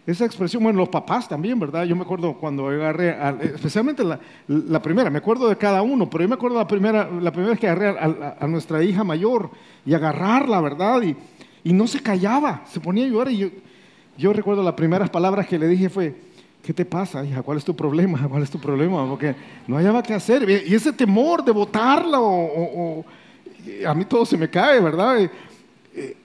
[0.07, 0.63] esa expresión?
[0.63, 1.85] Bueno, los papás también, ¿verdad?
[1.85, 3.17] Yo me acuerdo cuando agarré,
[3.55, 4.03] especialmente
[4.49, 7.51] la, primera, me acuerdo de cada uno, pero yo me acuerdo la primera, la primera
[7.51, 7.97] vez que agarré
[8.41, 9.51] a, nuestra hija mayor
[9.87, 11.03] y agarrarla, ¿verdad?
[11.03, 11.17] Y,
[11.63, 13.49] y, no se callaba, se ponía a llorar y yo,
[14.19, 16.15] yo recuerdo las primeras palabras que le dije fue,
[16.65, 17.43] ¿qué te pasa, hija?
[17.43, 18.27] ¿Cuál es tu problema?
[18.29, 19.07] ¿Cuál es tu problema?
[19.09, 19.35] Porque
[19.69, 20.49] no hallaba qué hacer.
[20.67, 23.05] Y ese temor de botarla o,
[23.87, 25.21] a mí todo se me cae, ¿verdad?
[25.21, 25.31] Eh,
[25.95, 26.17] eh,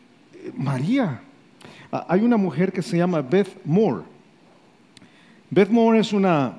[0.56, 1.22] María,
[1.92, 4.04] Ah, hay una mujer que se llama Beth Moore.
[5.50, 6.54] Beth Moore es una,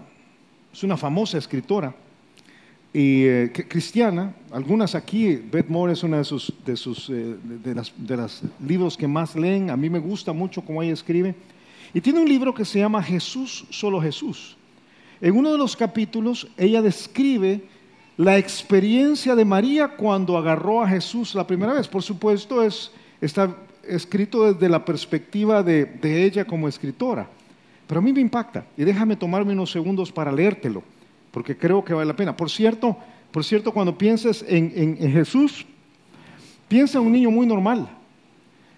[0.73, 1.95] es una famosa escritora
[2.93, 4.35] y eh, cristiana.
[4.51, 8.97] Algunas aquí, Beth Moore es una de sus, de sus de, las, de los libros
[8.97, 9.71] que más leen.
[9.71, 11.37] A mí me gusta mucho cómo ella escribe.
[11.95, 14.57] Y tiene un libro que se llama Jesús, solo Jesús.
[15.21, 17.63] En uno de los capítulos, ella describe
[18.17, 21.89] la experiencia de María cuando agarró a Jesús la primera vez.
[21.89, 23.55] Por supuesto, es, está
[23.87, 27.29] escrito desde la perspectiva de, ella como escritora,
[27.87, 30.83] pero a mí me impacta y déjame tomarme unos segundos para leértelo,
[31.31, 32.37] porque creo que vale la pena.
[32.37, 32.97] Por cierto,
[33.31, 35.67] por cierto cuando pienses en, Jesús,
[36.69, 37.89] piensa en un niño muy normal.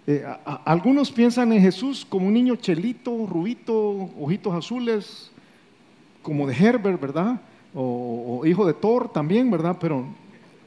[0.06, 0.24] Eh,
[0.64, 5.30] algunos piensan en Jesús como un niño chelito, rubito, ojitos azules,
[6.22, 7.40] como de Herbert, ¿verdad?
[7.74, 9.76] O hijo de Thor también, ¿verdad?
[9.80, 10.06] Pero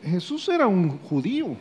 [0.05, 1.55] Jesús era un judío,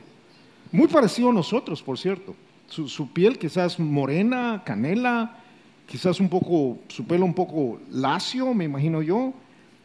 [0.70, 2.34] muy parecido a nosotros, por cierto.
[2.68, 5.38] Su, piel quizás morena, canela,
[5.86, 9.32] quizás un poco, su pelo un poco lacio, me imagino yo,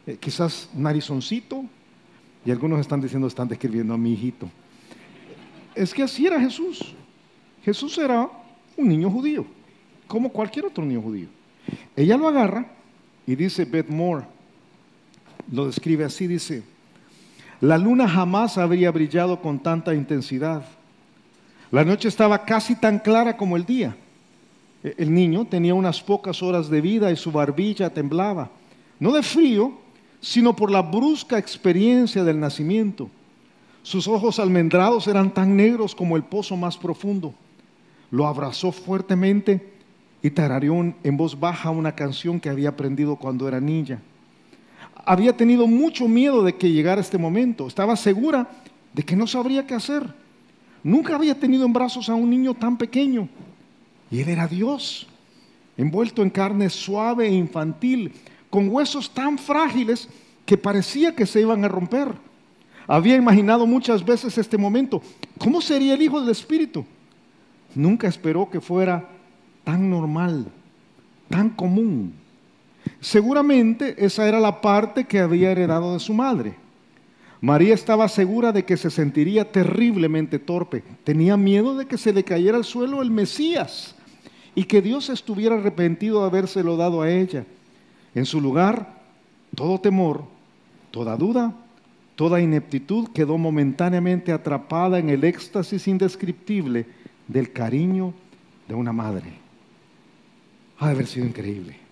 [0.08, 1.64] eh, quizás narizoncito,
[2.46, 4.50] y algunos están diciendo, están describiendo a mi hijito.
[5.76, 6.96] Es que así era Jesús.
[7.64, 8.30] Jesús era
[8.76, 9.46] un niño judío,
[10.08, 11.28] como cualquier otro niño judío.
[11.96, 12.66] Ella lo agarra
[13.28, 14.26] y dice Beth Moore,
[15.52, 16.64] lo describe así, dice,
[17.62, 20.64] la luna jamás habría brillado con tanta intensidad
[21.72, 23.96] la noche estaba casi tan clara como el día.
[24.84, 28.50] E-, el niño tenía unas pocas horas de vida y su barbilla temblaba,
[29.00, 29.74] no de frío,
[30.20, 33.10] sino por la brusca experiencia del nacimiento.
[33.84, 37.34] Sus ojos almendrados eran tan negros como el pozo más profundo.
[38.12, 39.74] Lo abrazó fuertemente
[40.22, 44.02] y tarareó en voz baja una canción que había aprendido cuando era niña.
[45.06, 47.68] Había tenido mucho miedo de que llegara este momento.
[47.68, 48.48] Estaba segura
[48.94, 50.14] de que no sabría qué hacer.
[50.84, 53.28] Nunca había tenido en brazos a un niño tan pequeño.
[54.12, 55.08] Y él era Dios,
[55.78, 58.14] envuelto en carne suave e infantil,
[58.50, 60.10] con huesos tan frágiles
[60.46, 62.14] que parecía que se iban a romper.
[62.88, 65.02] Había imaginado muchas veces este momento.
[65.38, 66.86] ¿Cómo sería el Hijo del Espíritu?
[67.76, 69.08] Nunca esperó que fuera
[69.64, 70.48] tan normal,
[71.30, 72.14] tan común.
[73.00, 76.56] Seguramente esa era la parte que había heredado de su madre.
[77.42, 80.84] María estaba segura de que se sentiría terriblemente torpe.
[81.04, 83.96] Tenía miedo de que se le cayera al suelo el Mesías
[84.56, 87.46] y que Dios estuviera arrepentido de habérselo dado a ella.
[88.14, 89.00] En su lugar,
[89.56, 90.26] todo temor,
[90.92, 91.54] toda duda,
[92.16, 96.86] toda ineptitud quedó momentáneamente atrapada en el éxtasis indescriptible
[97.28, 98.14] del cariño
[98.68, 99.32] de una madre.
[100.80, 101.89] Ha de haber sido increíble.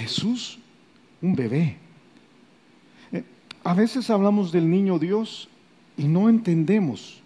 [0.00, 0.58] Jesús,
[1.22, 1.76] un bebé
[3.64, 5.48] a veces hablamos del niño Dios
[5.96, 7.22] y no entendemos.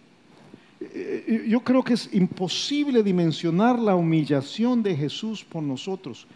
[0.81, 6.27] Eh, eh, yo creo que es imposible dimensionar la humillación de Jesús por nosotros.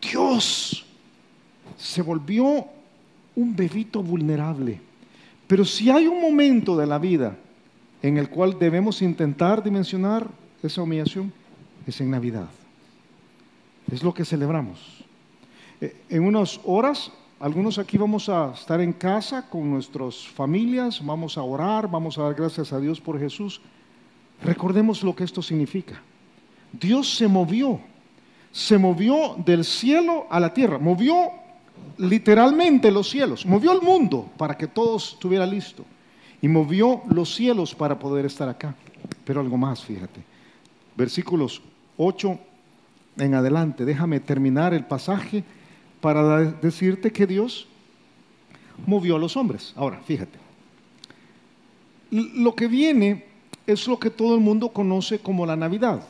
[0.00, 0.84] Dios
[1.76, 2.66] se volvió
[3.34, 4.80] un bebito vulnerable.
[5.46, 7.38] Pero si hay un momento de la vida
[8.02, 10.28] en el cual debemos intentar dimensionar
[10.62, 11.32] esa humillación,
[11.86, 12.48] es en Navidad.
[13.90, 15.05] Es lo que celebramos.
[15.80, 21.36] Eh, en unas horas, algunos aquí vamos a estar en casa con nuestras familias, vamos
[21.36, 23.60] a orar, vamos a dar gracias a Dios por Jesús.
[24.42, 26.00] Recordemos lo que esto significa.
[26.72, 27.80] Dios se movió,
[28.52, 31.30] se movió del cielo a la tierra, movió
[31.98, 35.84] literalmente los cielos, movió el mundo para que todo estuviera listo
[36.40, 38.74] y movió los cielos para poder estar acá.
[39.24, 40.22] Pero algo más, fíjate.
[40.96, 41.60] Versículos
[41.96, 42.38] 8
[43.18, 45.44] en adelante, déjame terminar el pasaje
[46.06, 47.66] para decirte que Dios
[48.86, 49.72] movió a los hombres.
[49.74, 50.38] Ahora, fíjate.
[52.12, 53.24] Lo que viene
[53.66, 56.06] es lo que todo el mundo conoce como la Navidad.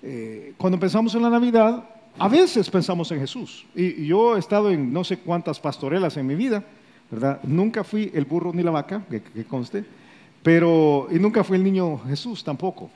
[0.00, 3.66] Eh, cuando pensamos en la Navidad, a veces pensamos en Jesús.
[3.74, 6.62] Y, yo he estado en no sé cuántas pastorelas en mi vida,
[7.10, 7.40] ¿verdad?
[7.42, 9.84] Nunca fui el burro ni la vaca, que, que conste,
[10.40, 12.90] pero, y nunca fui el niño Jesús tampoco.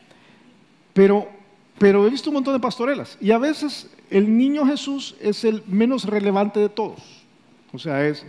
[0.92, 1.26] Pero,
[1.78, 3.16] pero he visto un montón de pastorelas.
[3.20, 7.00] Y a veces el niño Jesús es el menos relevante de todos.
[7.72, 8.24] O sea, es,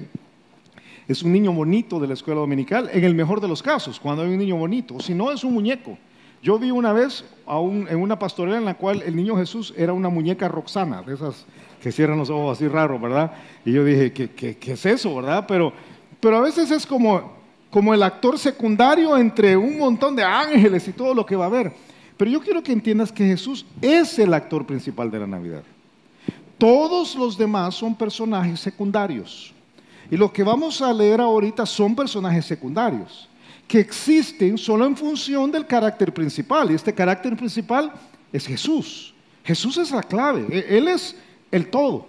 [1.08, 4.23] es un niño bonito de la escuela dominical, en el mejor de los casos, cuando
[4.23, 4.99] hay un niño bonito.
[4.99, 5.97] Si no, es un muñeco.
[6.41, 10.10] Yo vi una vez en una pastorela en la cual el niño Jesús era una
[10.10, 11.45] muñeca Roxana, de esas
[11.82, 13.32] que cierran los ojos así raro, ¿verdad?
[13.65, 15.45] Y yo dije, ¿qué, qué, es eso, verdad?
[15.47, 15.71] Pero,
[16.19, 17.34] pero a veces es como,
[17.69, 21.47] como el actor secundario entre un montón de ángeles y todo lo que va a
[21.47, 21.73] haber.
[22.23, 25.62] Pero yo quiero que entiendas que Jesús es el actor principal de la Navidad.
[26.57, 29.53] Todos los demás son personajes secundarios.
[30.09, 33.27] Y lo que vamos a leer ahorita son personajes secundarios
[33.67, 36.71] que existen solo en función del carácter principal.
[36.71, 37.91] Y este carácter principal
[38.31, 39.13] es Jesús.
[39.43, 41.17] Jesús es la clave, e, Él es
[41.51, 42.07] el todo.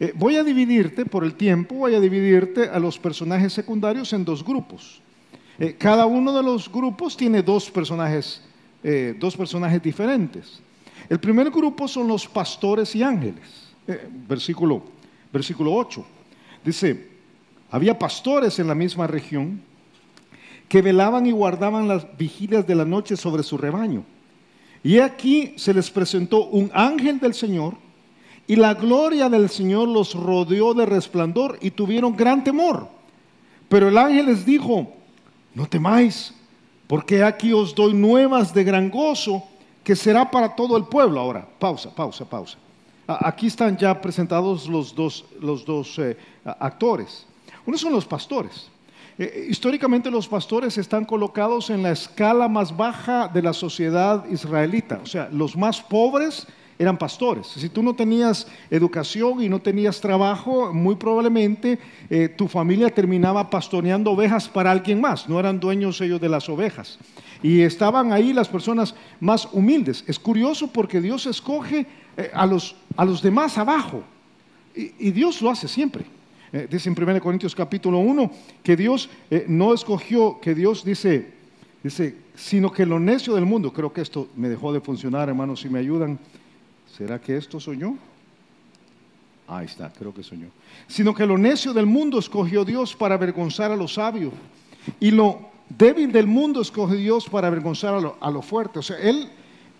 [0.00, 4.24] Eh, voy a dividirte por el tiempo, voy a dividirte a los personajes secundarios en
[4.24, 5.02] dos grupos.
[5.58, 8.40] Eh, cada uno de los grupos tiene dos personajes,
[8.82, 10.60] eh, dos personajes diferentes.
[11.08, 13.72] El primer grupo son los pastores y ángeles.
[14.28, 14.82] versículo,
[15.32, 16.04] versículo 8.
[16.64, 17.08] Dice,
[17.70, 19.60] había pastores en la misma región
[20.68, 24.04] que velaban y guardaban las vigilias de la noche sobre su rebaño.
[24.82, 27.74] Y aquí se les presentó un ángel del Señor
[28.46, 32.88] y la gloria del Señor los rodeó de resplandor y tuvieron gran temor.
[33.68, 34.92] Pero el ángel les dijo,
[35.54, 36.34] no temáis,
[36.92, 39.42] porque aquí os doy nuevas de gran gozo
[39.82, 41.20] que será para todo el pueblo.
[41.20, 42.58] Ahora, pausa, pausa, pausa.
[43.06, 47.24] Aquí están ya presentados los dos, los dos eh, actores.
[47.64, 48.68] Uno son los pastores.
[49.16, 55.00] Eh, históricamente los pastores están colocados en la escala más baja de la sociedad israelita,
[55.02, 56.46] o sea, los más pobres
[56.82, 57.46] eran pastores.
[57.46, 61.78] Si tú no tenías educación y no tenías trabajo, muy probablemente
[62.10, 66.48] eh, tu familia terminaba pastoreando ovejas para alguien más, no eran dueños ellos de las
[66.48, 66.98] ovejas.
[67.40, 70.02] Y estaban ahí las personas más humildes.
[70.08, 74.02] Es curioso porque Dios escoge eh, a, los, a los demás abajo
[74.74, 76.04] y Dios lo hace siempre.
[76.52, 78.30] Eh, dice en 1 Corintios capítulo 1
[78.62, 79.08] que Dios
[79.46, 81.30] no escogió, que Dios dice,
[81.82, 85.60] dice, sino que lo necio del mundo, creo que esto me dejó de funcionar, hermanos,
[85.60, 86.18] si me ayudan,
[86.96, 87.94] ¿será que esto yo?
[89.48, 90.46] Ahí está, creo que soy yo.
[90.86, 94.32] Sino que lo necio del mundo escogió Dios para avergonzar a los sabios.
[95.00, 98.78] Y lo débil del mundo escogió Dios para avergonzar a lo, fuerte.
[98.78, 99.28] O sea, él,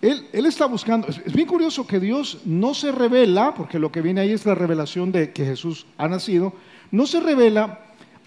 [0.01, 1.09] él, él, está buscando.
[1.09, 4.55] Es, bien curioso que Dios no se revela, porque lo que viene ahí es la
[4.55, 6.53] revelación de que Jesús ha nacido,
[6.91, 7.81] no se revela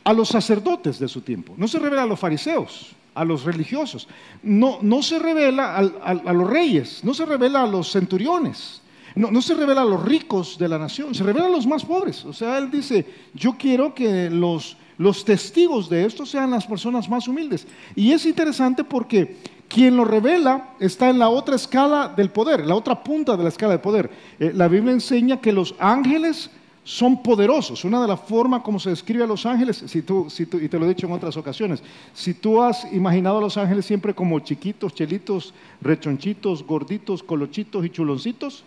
[0.04, 4.08] a los sacerdotes de su tiempo, no se revela a los fariseos, a los religiosos,
[4.44, 8.82] no, no se revela a, los reyes, no se revela a los centuriones,
[9.16, 11.86] no, no, se revela a los ricos de la nación, se revela a los más
[11.86, 12.26] pobres.
[12.26, 17.10] O sea, él dice, yo quiero que los, los testigos de esto sean las personas
[17.10, 17.66] más humildes.
[17.96, 22.76] Y es interesante porque quien lo revela está en la otra escala del poder, la
[22.76, 24.10] otra punta de la escala de poder.
[24.40, 26.50] Eh, la Biblia enseña que los ángeles
[26.86, 27.84] son poderosos.
[27.84, 30.70] Una de las formas como se describe a los ángeles, si tú, si tú, y
[30.70, 34.14] te lo he dicho en otras ocasiones, si tú has imaginado a los ángeles siempre
[34.14, 38.64] como chiquitos, chelitos, rechonchitos, gorditos, colochitos y chuloncitos,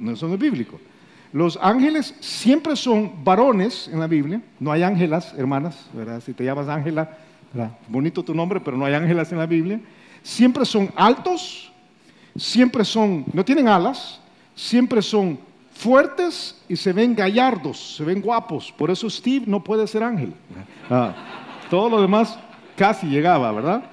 [0.00, 0.80] no son es bíblico.
[1.32, 6.20] Los ángeles siempre son varones en la Biblia, no hay ángelas, hermanas, ¿verdad?
[6.24, 7.18] Si te llamas Ángela,
[7.86, 9.80] bonito tu nombre, pero no hay ángelas en la Biblia
[10.22, 11.70] siempre son altos,
[12.36, 14.20] siempre son, no tienen alas,
[14.54, 15.38] siempre son
[15.72, 18.72] fuertes y se ven gallardos, se ven guapos.
[18.72, 20.34] Por eso Steve no puede ser ángel.
[20.88, 21.14] Ah,
[21.70, 22.38] todo lo demás
[22.76, 23.84] casi llegaba, ¿verdad?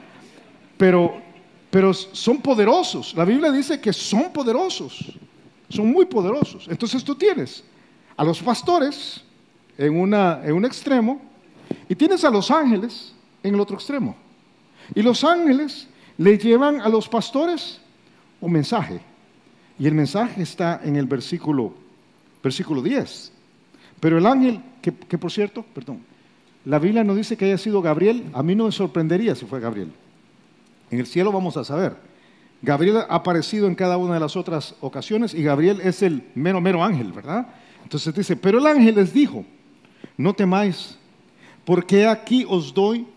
[0.77, 1.21] Pero,
[1.69, 3.13] pero son poderosos.
[3.15, 5.17] La Biblia dice que son poderosos,
[5.69, 6.67] son muy poderosos.
[6.69, 7.63] Entonces tú tienes
[8.15, 9.23] a los pastores
[9.77, 11.21] en, una, en un extremo
[11.87, 13.13] y tienes a los ángeles
[13.43, 14.15] en el otro extremo.
[14.93, 17.79] Y los ángeles le llevan a los pastores
[18.41, 18.99] un mensaje.
[19.79, 21.73] Y el mensaje está en el versículo,
[22.43, 23.31] versículo 10.
[23.99, 26.01] Pero el ángel, que, que por cierto, perdón,
[26.65, 29.59] la Biblia no dice que haya sido Gabriel, a mí no me sorprendería si fue
[29.59, 29.91] Gabriel.
[30.91, 31.95] En el cielo vamos a saber.
[32.61, 36.59] Gabriel ha aparecido en cada una de las otras ocasiones y Gabriel es el mero,
[36.59, 37.47] mero ángel, ¿verdad?
[37.83, 39.45] Entonces dice, pero el ángel les dijo,
[40.17, 40.97] no temáis,
[41.63, 43.07] porque aquí os doy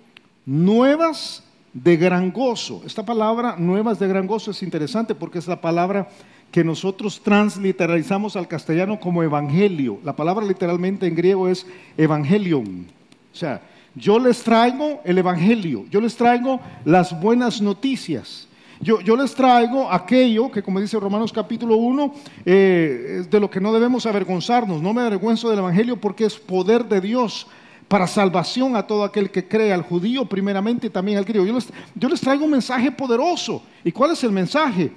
[0.47, 1.43] nuevas
[1.73, 2.83] de gran gozo.
[2.87, 6.09] Esta palabra, nuevas de gran gozo, es interesante porque es la palabra
[6.53, 9.99] que nosotros transliteralizamos al castellano como evangelio.
[10.05, 12.87] La palabra literalmente en griego es evangelion.
[13.33, 13.63] O sea,
[13.95, 18.47] yo les traigo el evangelio, yo les traigo las buenas noticias.
[18.81, 23.49] Yo, yo, les traigo aquello que, como dice Romanos capítulo 1, eh, es de lo
[23.49, 24.83] que no debemos avergonzarnos.
[24.83, 27.47] No me avergüenzo del Evangelio porque es poder de Dios
[27.87, 31.47] para salvación a todo aquel que cree, al judío primeramente y también al griego.
[31.47, 33.63] Yo les, yo les traigo un mensaje poderoso.
[33.85, 34.91] ¿Y cuál es el mensaje?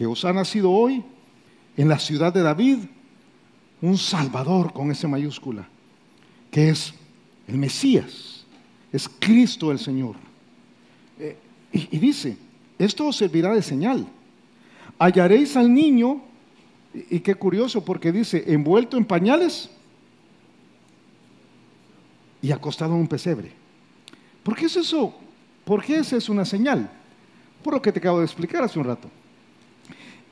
[0.00, 1.04] Que os ha nacido hoy
[1.76, 2.78] en la ciudad de David
[3.82, 5.68] un Salvador con ese mayúscula,
[6.50, 6.94] que es
[7.46, 8.46] el Mesías,
[8.94, 10.16] es Cristo el Señor.
[11.18, 11.36] Eh,
[11.70, 12.38] y, dice,
[12.78, 14.06] esto os servirá de señal.
[14.98, 16.22] Hallaréis al niño,
[16.94, 19.68] y, y qué curioso porque dice, envuelto en pañales
[22.40, 23.52] y acostado en un pesebre.
[24.42, 25.14] ¿Por qué es eso?
[25.62, 26.90] ¿Por qué esa es una señal?
[27.62, 29.10] Por lo que te acabo de explicar hace un rato.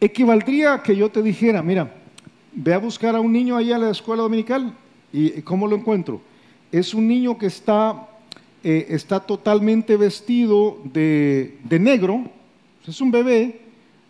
[0.01, 1.93] Equivaldría a que yo te dijera, mira,
[2.53, 4.73] ve a buscar a un niño allá a la escuela dominical
[5.13, 6.21] y ¿cómo lo encuentro?
[6.71, 8.09] Es un niño que está,
[8.63, 12.31] eh, está totalmente vestido de, de negro,
[12.87, 13.61] es un bebé,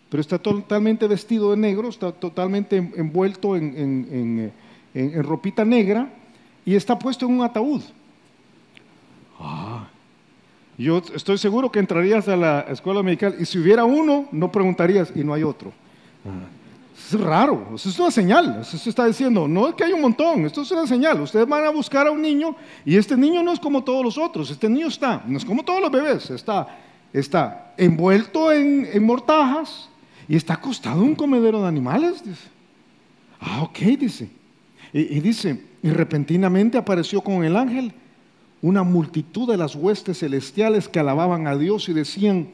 [0.09, 4.51] pero está totalmente vestido de negro, está totalmente envuelto en, en,
[4.93, 6.11] en, en ropita negra
[6.65, 7.81] y está puesto en un ataúd.
[10.79, 15.11] Yo estoy seguro que entrarías a la escuela medical y si hubiera uno, no preguntarías
[15.13, 15.73] y no hay otro.
[16.97, 18.59] Es raro, eso es una señal.
[18.61, 21.19] Eso se está diciendo, no es que hay un montón, esto es una señal.
[21.19, 22.55] Ustedes van a buscar a un niño
[22.85, 24.49] y este niño no es como todos los otros.
[24.51, 26.79] Este niño está, no es como todos los bebés, está,
[27.11, 29.89] está envuelto en, en mortajas
[30.29, 32.23] y está acostado en un comedero de animales.
[32.23, 32.47] Dice.
[33.41, 34.29] Ah, ok, dice.
[34.93, 37.91] Y, y dice, y repentinamente apareció con el ángel
[38.61, 42.49] una multitud de las huestes celestiales que alababan a Dios y decían,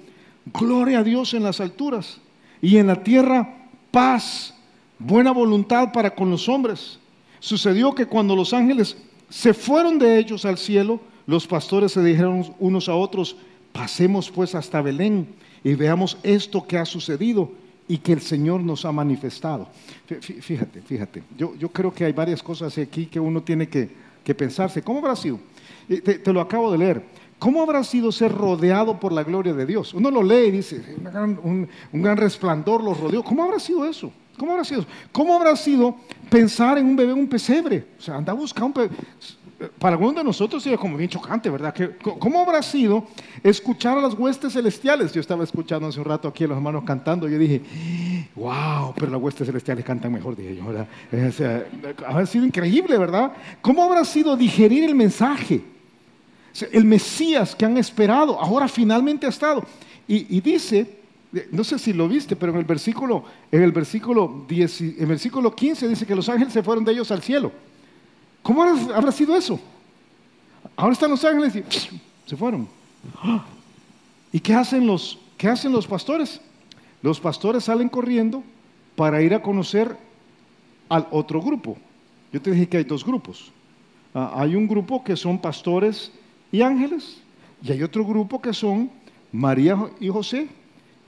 [0.53, 2.19] gloria a Dios en las alturas
[2.61, 4.53] y en la tierra paz,
[4.99, 6.99] buena voluntad para con los hombres.
[7.39, 8.97] Sucedió que cuando los ángeles
[9.29, 13.35] se fueron de ellos al cielo, los pastores se dijeron unos a otros,
[13.71, 15.27] pasemos pues hasta Belén
[15.63, 17.51] y veamos esto que ha sucedido
[17.87, 19.67] y que el Señor nos ha manifestado.
[20.19, 23.89] Fíjate, fíjate, yo, yo creo que hay varias cosas aquí que uno tiene que,
[24.23, 24.81] que pensarse.
[24.81, 25.39] ¿Cómo habrá sido?
[25.87, 27.03] Te, te, lo acabo de leer.
[27.37, 29.93] ¿Cómo habrá sido ser rodeado por la gloria de Dios?
[29.93, 33.23] Uno lo lee y dice, gran, un, un, gran resplandor los rodeó.
[33.23, 34.11] ¿Cómo habrá sido eso?
[34.37, 34.85] ¿Cómo habrá sido?
[35.11, 35.95] ¿Cómo habrá sido
[36.29, 37.85] pensar en un bebé, un pesebre?
[37.99, 38.97] O sea, anda a buscar un pesebre.
[39.79, 41.73] Para algunos de nosotros sería como bien chocante, ¿verdad?
[42.19, 43.05] ¿Cómo habrá sido
[43.41, 45.13] escuchar a las huestes celestiales?
[45.13, 47.61] Yo estaba escuchando hace un rato aquí a los hermanos cantando yo dije,
[48.35, 50.87] wow, pero las huestes celestiales cantan mejor, dije yo, ¿verdad?
[51.29, 51.65] O sea,
[52.05, 53.31] habrá sido increíble, ¿verdad?
[53.61, 55.74] ¿Cómo habrá sido digerir el mensaje?
[56.71, 59.63] El Mesías que han esperado, ahora finalmente ha estado.
[60.07, 60.99] Y, dice,
[61.51, 65.55] no sé si lo viste, pero en el versículo, en el versículo, 10, en versículo
[65.55, 67.51] 15 dice que los ángeles se fueron de ellos al cielo.
[68.43, 69.59] ¿Cómo habrá sido eso?
[70.75, 71.63] Ahora están los ángeles y
[72.27, 72.67] se fueron.
[74.31, 76.39] ¿Y qué hacen los, qué hacen los pastores?
[77.01, 78.43] Los pastores salen corriendo
[78.95, 79.97] para ir a conocer
[80.89, 81.77] al otro grupo.
[82.31, 83.51] Yo te dije que hay dos grupos.
[84.13, 86.11] Uh, hay un grupo que son pastores
[86.55, 87.17] y ángeles,
[87.61, 88.89] y hay otro grupo que son
[89.33, 90.47] María y José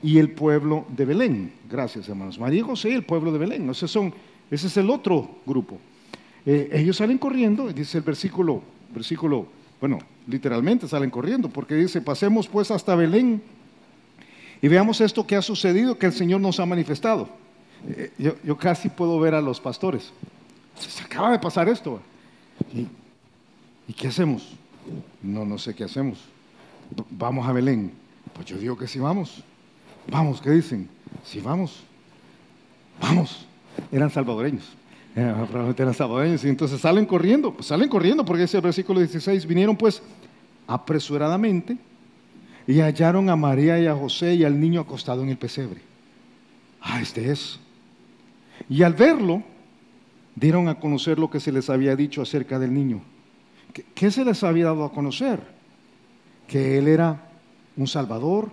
[0.03, 1.53] y el pueblo de Belén.
[1.69, 2.37] Gracias, hermanos.
[2.37, 3.69] María y José y el pueblo de Belén.
[3.69, 4.13] Ese, son,
[4.51, 5.77] ese es el otro grupo.
[6.45, 8.61] Eh, ellos salen corriendo, dice el versículo,
[8.93, 9.47] versículo,
[9.79, 13.41] bueno, literalmente salen corriendo, porque dice, pasemos pues hasta Belén
[14.61, 17.29] y veamos esto que ha sucedido, que el Señor nos ha manifestado.
[17.87, 20.11] Eh, yo, casi puedo ver a los pastores.
[20.77, 22.01] Se acaba de pasar esto.
[22.73, 22.85] ¿Y,
[23.89, 24.57] ¿Y qué hacemos?
[25.21, 26.19] No, no sé qué hacemos.
[27.09, 27.91] Vamos a Belén.
[28.33, 29.43] Pues yo digo que sí vamos.
[30.09, 30.89] Vamos, ¿qué dicen?
[31.23, 31.83] Sí vamos.
[33.01, 33.45] Vamos.
[33.91, 34.69] Eran salvadoreños.
[35.13, 36.45] Probablemente eran salvadoreños.
[36.45, 37.53] Y entonces salen corriendo.
[37.53, 39.45] Pues salen corriendo porque ese versículo 16.
[39.45, 40.01] Vinieron pues
[40.67, 41.77] apresuradamente
[42.67, 45.81] y hallaron a María y a José y al niño acostado en el pesebre.
[46.81, 47.59] Ah, este es.
[48.69, 49.43] Y al verlo,
[50.35, 53.01] dieron a conocer lo que se les había dicho acerca del niño.
[53.93, 55.39] ¿Qué, se les había dado a conocer?
[56.47, 57.29] Que él era
[57.75, 58.49] un Salvador,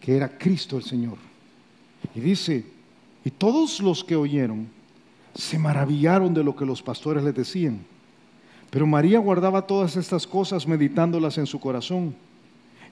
[0.00, 1.18] que era Cristo el Señor.
[2.14, 2.64] Y dice,
[3.24, 4.68] Y todos los que oyeron
[5.34, 7.84] se maravillaron de lo que los pastores les decían.
[8.70, 12.14] Pero María guardaba todas estas cosas meditándolas en su corazón.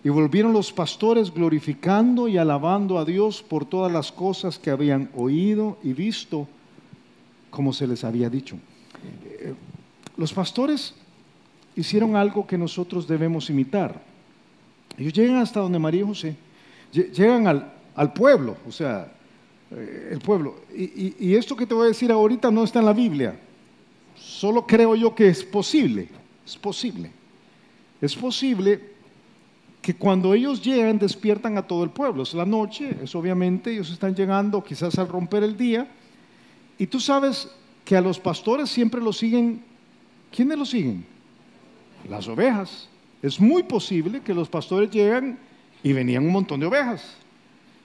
[0.05, 5.11] Y volvieron los pastores glorificando y alabando a Dios por todas las cosas que habían
[5.17, 6.47] oído y visto,
[7.51, 8.57] como se les había dicho.
[9.25, 9.55] Eh,
[10.17, 10.95] los pastores
[11.77, 14.03] hicieron algo que nosotros debemos imitar.
[14.97, 16.37] Ellos llegan hasta donde María y José,
[16.93, 17.47] llegan
[17.95, 19.13] al, pueblo, o sea,
[19.71, 20.57] eh, el pueblo.
[20.75, 23.39] y esto que te voy a decir ahorita no está en la Biblia,
[24.17, 26.09] Solo creo yo que es posible,
[26.45, 27.11] es posible.
[28.01, 28.81] Es posible
[29.83, 32.23] que cuando ellos llegan despiertan a todo el pueblo.
[32.23, 35.89] Es la noche, es obviamente, ellos están llegando quizás al romper el día.
[36.79, 37.49] Y tú sabes
[37.85, 39.63] que a los pastores siempre los siguen,
[40.35, 41.05] ¿quiénes los siguen?
[42.09, 42.89] Las ovejas.
[43.23, 45.39] Es muy posible que los pastores llegan
[45.83, 47.17] y venían un montón de ovejas.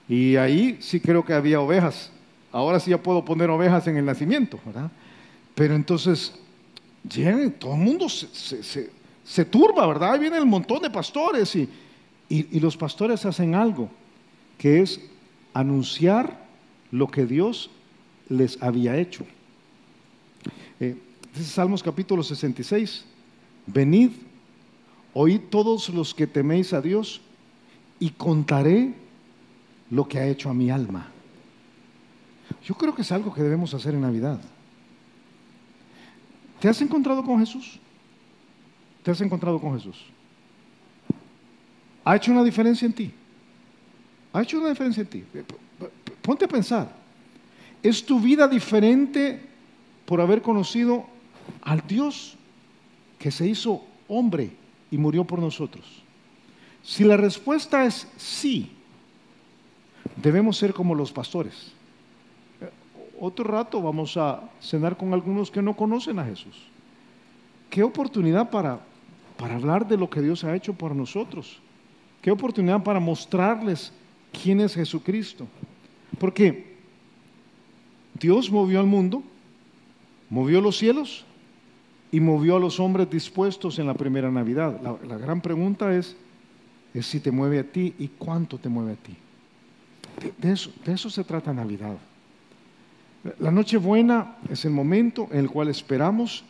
[0.08, 2.12] Y ahí sí creo que había ovejas.
[2.52, 4.92] Ahora sí ya puedo poner ovejas en el nacimiento, ¿verdad?
[5.56, 6.34] Pero entonces,
[7.60, 10.14] todo el mundo se, turba, ¿verdad?
[10.14, 11.70] Ahí viene el montón de pastores y,
[12.30, 13.90] y, los pastores hacen algo,
[14.58, 15.00] que es
[15.54, 16.46] anunciar
[16.92, 17.70] lo que Dios
[18.30, 19.26] les había hecho.
[20.80, 20.96] Eh,
[21.42, 23.06] Salmos capítulo 66.
[23.68, 24.12] Venid,
[25.14, 27.22] oíd todos los que teméis a Dios
[28.00, 28.94] y contaré
[29.90, 31.08] lo que ha hecho a mi alma.
[32.64, 34.40] Yo creo que es algo que debemos hacer en Navidad.
[36.60, 37.80] ¿Te has encontrado con Jesús?
[39.04, 39.98] ¿Te has encontrado con Jesús?
[42.04, 43.12] ¿Ha hecho una diferencia en ti?
[44.34, 45.24] ¿Ha hecho una diferencia en ti?
[46.22, 46.96] Ponte a pensar.
[47.82, 49.42] ¿Es tu vida diferente
[50.06, 51.06] por haber conocido
[51.62, 52.38] al Dios
[53.22, 54.50] que se hizo hombre
[54.90, 55.86] y murió por nosotros?
[56.84, 58.72] Si la respuesta es sí,
[60.18, 61.74] debemos ser como los pastores
[63.24, 66.56] otro rato vamos a cenar con algunos que no conocen a Jesús.
[67.70, 68.80] Qué oportunidad para,
[69.38, 71.60] para hablar de lo que Dios ha hecho por nosotros.
[72.20, 73.94] Qué oportunidad para mostrarles
[74.42, 75.46] quién es Jesucristo.
[76.18, 76.78] Porque
[78.20, 79.22] Dios movió al mundo,
[80.28, 81.24] movió los cielos
[82.12, 84.80] y movió a los hombres dispuestos en la primera Navidad.
[84.82, 86.16] La, gran pregunta es,
[86.94, 89.16] es si te mueve a ti y cuánto te mueve a ti.
[90.38, 91.98] de eso, de eso se trata Navidad.
[93.40, 96.44] La Nochebuena es el momento en el cual esperamos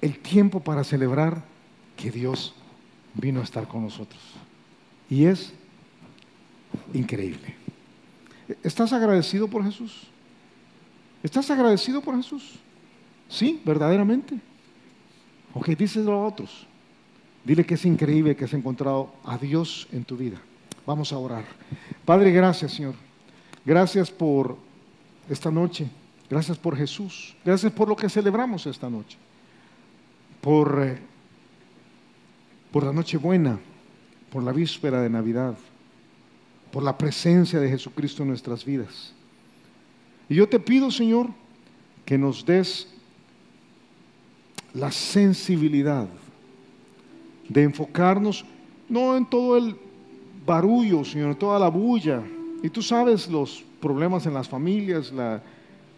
[0.00, 1.42] el tiempo para celebrar
[1.96, 2.54] que Dios
[3.14, 4.20] vino a estar con nosotros.
[5.08, 5.52] Y es
[6.92, 7.54] increíble.
[8.62, 10.08] ¿Estás agradecido por Jesús?
[11.22, 12.60] ¿Estás agradecido por Jesús?
[13.28, 14.38] Sí, verdaderamente.
[15.54, 16.66] Ok, díselo a otros.
[17.44, 20.38] Dile que es increíble que has encontrado a Dios en tu vida.
[20.84, 21.44] Vamos a orar.
[22.04, 22.94] Padre, gracias, Señor.
[23.64, 24.56] Gracias por
[25.28, 25.88] esta noche.
[26.28, 27.36] Gracias por Jesús.
[27.44, 29.16] Gracias por lo que celebramos esta noche.
[30.40, 30.98] Por, eh,
[32.70, 33.58] por la noche buena,
[34.30, 35.56] por la víspera de Navidad,
[36.70, 39.12] por la presencia de Jesucristo en nuestras vidas.
[40.28, 41.30] Y yo te pido, Señor,
[42.04, 42.88] que nos des
[44.76, 46.06] la sensibilidad
[47.48, 48.44] de enfocarnos
[48.88, 49.74] no en todo el
[50.44, 52.22] barullo, Señor, en toda la bulla.
[52.62, 55.42] Y tú sabes los problemas en las familias, la,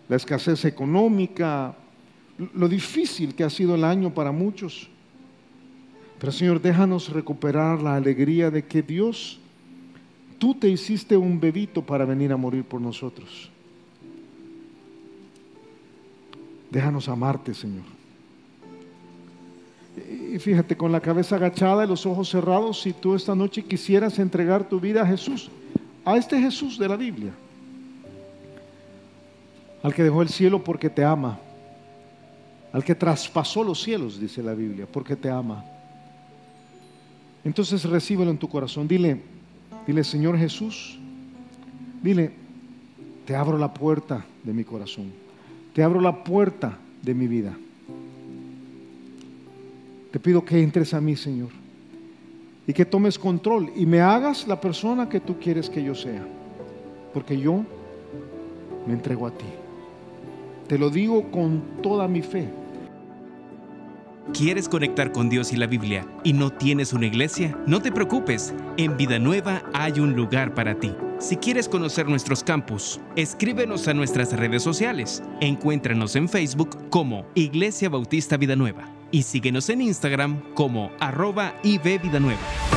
[0.08, 1.74] escasez económica,
[2.54, 4.88] lo difícil que ha sido el año para muchos.
[6.18, 9.40] Pero Señor, déjanos recuperar la alegría de que Dios,
[10.38, 13.50] tú te hiciste un bebito para venir a morir por nosotros.
[16.70, 17.97] Déjanos amarte, Señor.
[20.30, 24.18] Y fíjate, con la cabeza agachada y los ojos cerrados, si tú esta noche quisieras
[24.18, 25.50] entregar tu vida a Jesús,
[26.04, 27.32] a este Jesús de la Biblia,
[29.82, 31.38] al que dejó el cielo porque te ama,
[32.72, 35.64] al que traspasó los cielos, dice la Biblia, porque te ama.
[37.42, 38.86] Entonces recíbelo en tu corazón.
[38.86, 39.22] Dile,
[39.86, 40.98] dile, Señor Jesús,
[42.02, 42.32] dile,
[43.24, 45.10] te abro la puerta de mi corazón,
[45.72, 47.56] te abro la puerta de mi vida.
[50.10, 51.50] Te pido que entres a mí, Señor,
[52.66, 56.26] y que tomes control y me hagas la persona que tú quieres que yo sea,
[57.12, 57.62] porque yo
[58.86, 59.44] me entrego a ti.
[60.66, 62.48] Te lo digo con toda mi fe.
[64.32, 67.56] ¿Quieres conectar con Dios y la Biblia y no tienes una iglesia?
[67.66, 70.94] No te preocupes, en Vida Nueva hay un lugar para ti.
[71.18, 75.22] Si quieres conocer nuestros campus, escríbenos a nuestras redes sociales.
[75.40, 81.54] Encuéntranos en Facebook como Iglesia Bautista Vida Nueva y síguenos en Instagram como arroba
[82.20, 82.67] Nueva.